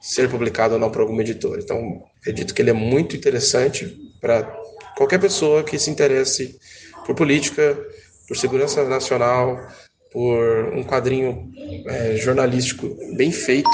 [0.00, 1.60] ser publicado ou não por alguma editora.
[1.60, 4.42] Então, acredito que ele é muito interessante para
[4.96, 6.58] qualquer pessoa que se interesse
[7.04, 7.76] por política,
[8.28, 9.60] por segurança nacional,
[10.14, 11.52] por um quadrinho
[11.88, 13.68] é, jornalístico bem feito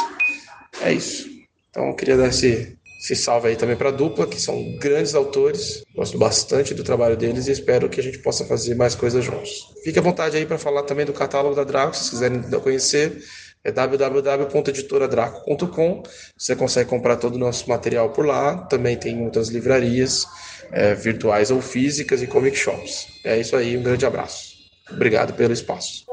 [0.81, 1.29] é isso.
[1.69, 5.15] Então eu queria dar esse, esse salve aí também para a dupla, que são grandes
[5.15, 5.83] autores.
[5.95, 9.69] Gosto bastante do trabalho deles e espero que a gente possa fazer mais coisas juntos.
[9.85, 13.19] Fique à vontade aí para falar também do catálogo da Draco, se quiserem conhecer.
[13.63, 16.03] É www.editoradraco.com.
[16.39, 18.57] Você consegue comprar todo o nosso material por lá.
[18.57, 20.25] Também tem outras livrarias
[20.73, 23.09] é, virtuais ou físicas e comic shops.
[23.23, 24.55] É isso aí, um grande abraço.
[24.91, 26.10] Obrigado pelo espaço.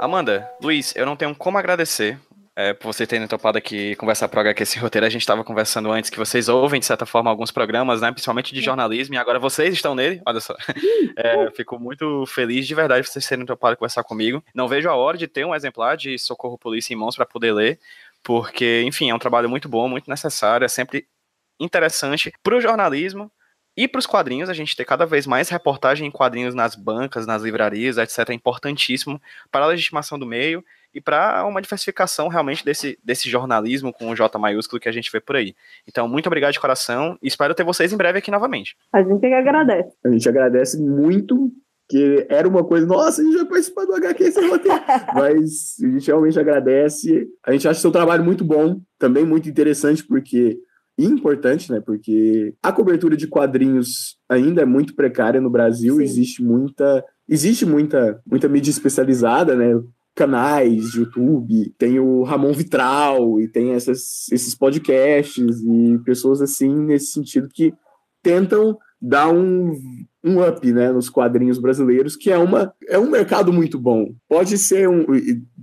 [0.00, 2.18] Amanda, Luiz, eu não tenho como agradecer
[2.56, 5.06] é, por vocês terem topado aqui conversar pro HQ esse roteiro.
[5.06, 8.10] A gente estava conversando antes que vocês ouvem, de certa forma, alguns programas, né?
[8.10, 10.22] Principalmente de jornalismo, e agora vocês estão nele.
[10.26, 10.56] Olha só.
[11.16, 14.42] É, fico muito feliz de verdade vocês terem topado conversar comigo.
[14.54, 17.52] Não vejo a hora de ter um exemplar de Socorro Polícia em mãos para poder
[17.52, 17.78] ler,
[18.22, 21.06] porque, enfim, é um trabalho muito bom, muito necessário, é sempre
[21.60, 23.30] interessante para o jornalismo
[23.76, 27.26] e para os quadrinhos, a gente ter cada vez mais reportagem em quadrinhos nas bancas,
[27.26, 32.64] nas livrarias, etc., é importantíssimo para a legitimação do meio e para uma diversificação realmente
[32.64, 35.54] desse, desse jornalismo com o J maiúsculo que a gente vê por aí.
[35.86, 38.76] Então, muito obrigado de coração e espero ter vocês em breve aqui novamente.
[38.92, 39.96] A gente que agradece.
[40.04, 41.52] A gente agradece muito,
[41.88, 44.82] que era uma coisa, nossa, a gente vai participar do HQ sem roteiro.
[45.14, 47.28] Mas a gente realmente agradece.
[47.46, 50.58] A gente acha seu trabalho muito bom, também muito interessante, porque
[51.06, 51.80] importante, né?
[51.80, 56.02] Porque a cobertura de quadrinhos ainda é muito precária no Brasil, Sim.
[56.02, 59.80] existe muita existe muita muita mídia especializada, né?
[60.14, 66.68] canais de YouTube, tem o Ramon Vitral e tem essas, esses podcasts e pessoas assim
[66.74, 67.72] nesse sentido que
[68.22, 69.74] tentam dar um,
[70.22, 74.12] um up né, nos quadrinhos brasileiros, que é, uma, é um mercado muito bom.
[74.28, 75.06] Pode ser, um,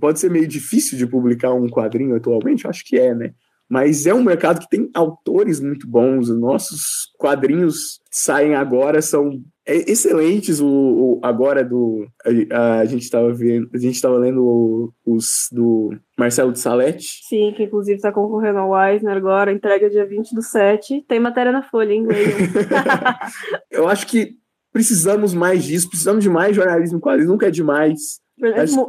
[0.00, 3.32] pode ser meio difícil de publicar um quadrinho atualmente, acho que é, né?
[3.68, 6.30] Mas é um mercado que tem autores muito bons.
[6.30, 10.60] Os nossos quadrinhos saem agora, são é excelentes.
[10.60, 12.06] O, o, agora do
[12.50, 17.20] a, a gente estava vendo a gente estava lendo os do Marcelo de Salete.
[17.28, 21.52] Sim que inclusive está concorrendo ao Eisner agora entrega dia 20 do 7 tem matéria
[21.52, 22.34] na folha em inglês
[23.70, 24.36] eu acho que
[24.72, 27.30] precisamos mais disso precisamos de mais jornalismo quadrinhos.
[27.30, 28.20] Nunca é demais.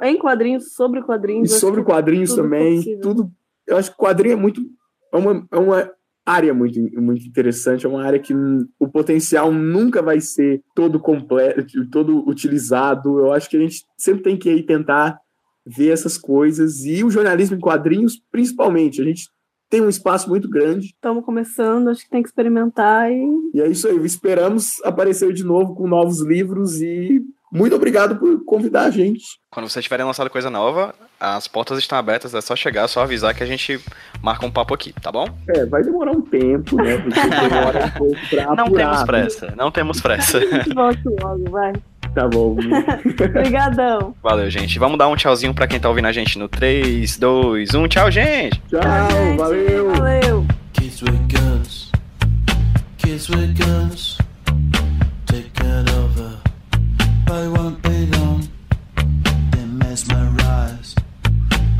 [0.03, 3.01] Em quadrinhos sobre quadrinhos e sobre quadrinhos também possível.
[3.01, 3.32] tudo
[3.70, 4.61] eu acho que quadrinho é muito
[5.13, 5.91] é uma, é uma
[6.26, 8.34] área muito, muito interessante, é uma área que
[8.80, 13.20] o potencial nunca vai ser todo completo, todo utilizado.
[13.20, 15.20] Eu acho que a gente sempre tem que aí tentar
[15.65, 19.01] ver essas coisas e o jornalismo em quadrinhos, principalmente.
[19.01, 19.28] A gente
[19.70, 20.88] tem um espaço muito grande.
[20.88, 23.30] Estamos começando, acho que tem que experimentar e.
[23.53, 23.97] E é isso aí.
[24.03, 29.24] Esperamos aparecer de novo com novos livros e muito obrigado por convidar a gente.
[29.51, 33.34] Quando vocês tiverem lançado coisa nova, as portas estão abertas, é só chegar, só avisar
[33.34, 33.80] que a gente
[34.22, 35.26] marca um papo aqui, tá bom?
[35.49, 36.97] É, vai demorar um tempo, né?
[37.01, 39.53] Porque demora um pouco pra Não apurar, temos pressa, né?
[39.57, 40.39] não temos pressa.
[40.74, 41.74] Volte logo, vai.
[42.14, 42.57] Tá bom.
[43.38, 44.16] Obrigadão.
[44.22, 44.80] Valeu, gente.
[44.80, 47.88] Vamos dar um tchauzinho pra quem tá ouvindo a gente no 3, 2, 1.
[47.88, 48.62] Tchau, gente.
[48.70, 49.93] Tchau, Tchau valeu.
[49.93, 50.45] Valeu.
[50.74, 51.91] Kids with guns.
[52.97, 54.18] Kids with guns.
[55.62, 56.38] Over.
[57.28, 58.47] I won't be long.
[59.51, 60.97] They're mesmerized.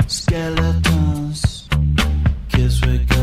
[0.06, 1.68] Skeletons.
[2.48, 3.19] Kids with guns.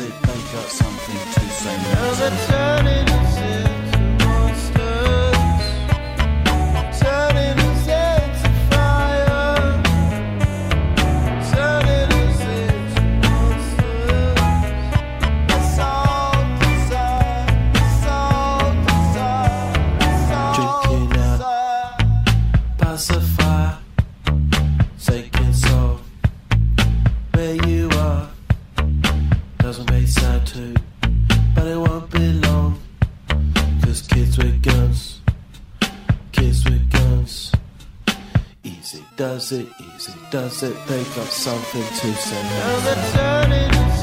[0.00, 0.12] It.
[0.22, 1.76] They got something to say.
[1.76, 2.63] Now
[39.44, 40.74] does it, easy does it.
[40.86, 43.93] They got something to say.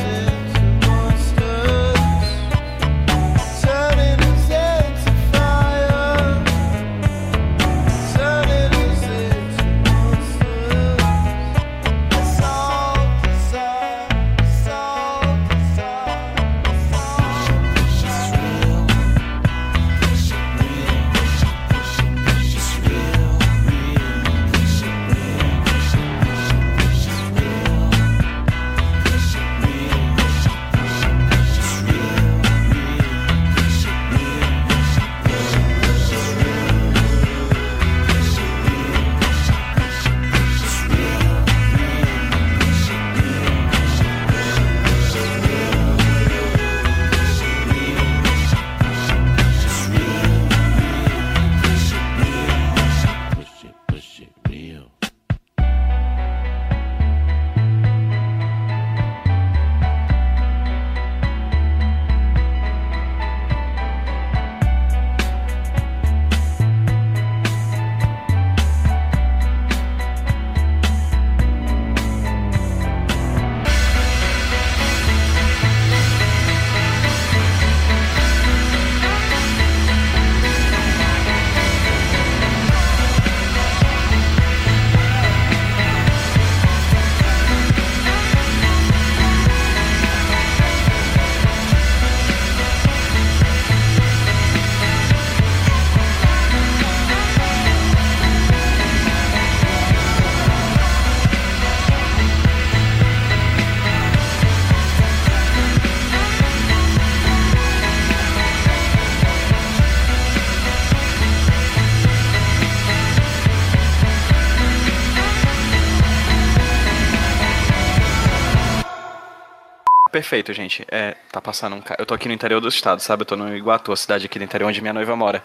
[120.21, 120.85] Perfeito, gente.
[120.91, 121.95] É, tá passando um ca...
[121.97, 123.23] Eu tô aqui no interior do estado, sabe?
[123.23, 125.43] Eu tô no Iguatu, a cidade aqui do interior onde minha noiva mora.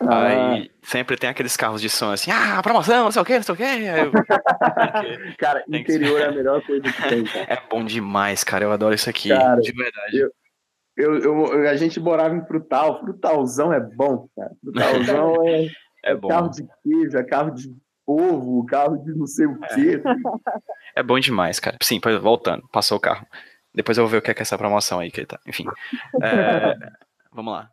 [0.00, 0.52] Ah.
[0.54, 3.42] Aí sempre tem aqueles carros de som assim, ah, promoção, não sei o que, não
[3.42, 5.36] sei o que.
[5.36, 7.46] Cara, Tem que interior é a melhor coisa que tem, cara.
[7.50, 8.64] É bom demais, cara.
[8.64, 9.28] Eu adoro isso aqui.
[9.28, 10.16] Cara, de verdade.
[10.16, 10.30] eu-
[10.96, 13.00] Eu, eu- a gente morava em Frutal.
[13.00, 14.50] Frutalzão é bom, cara.
[14.64, 15.66] Frutalzão é,
[16.04, 16.28] É bom.
[16.28, 17.68] carro de queijo, é carro de
[18.06, 20.00] ovo, carro de não sei o quê.
[20.96, 21.76] É bom demais, cara.
[21.82, 23.26] Sim, pois, voltando, passou o carro.
[23.74, 25.38] Depois eu vou ver o que é que é essa promoção aí que ele tá.
[25.46, 25.64] Enfim.
[26.22, 26.74] É,
[27.32, 27.70] vamos lá.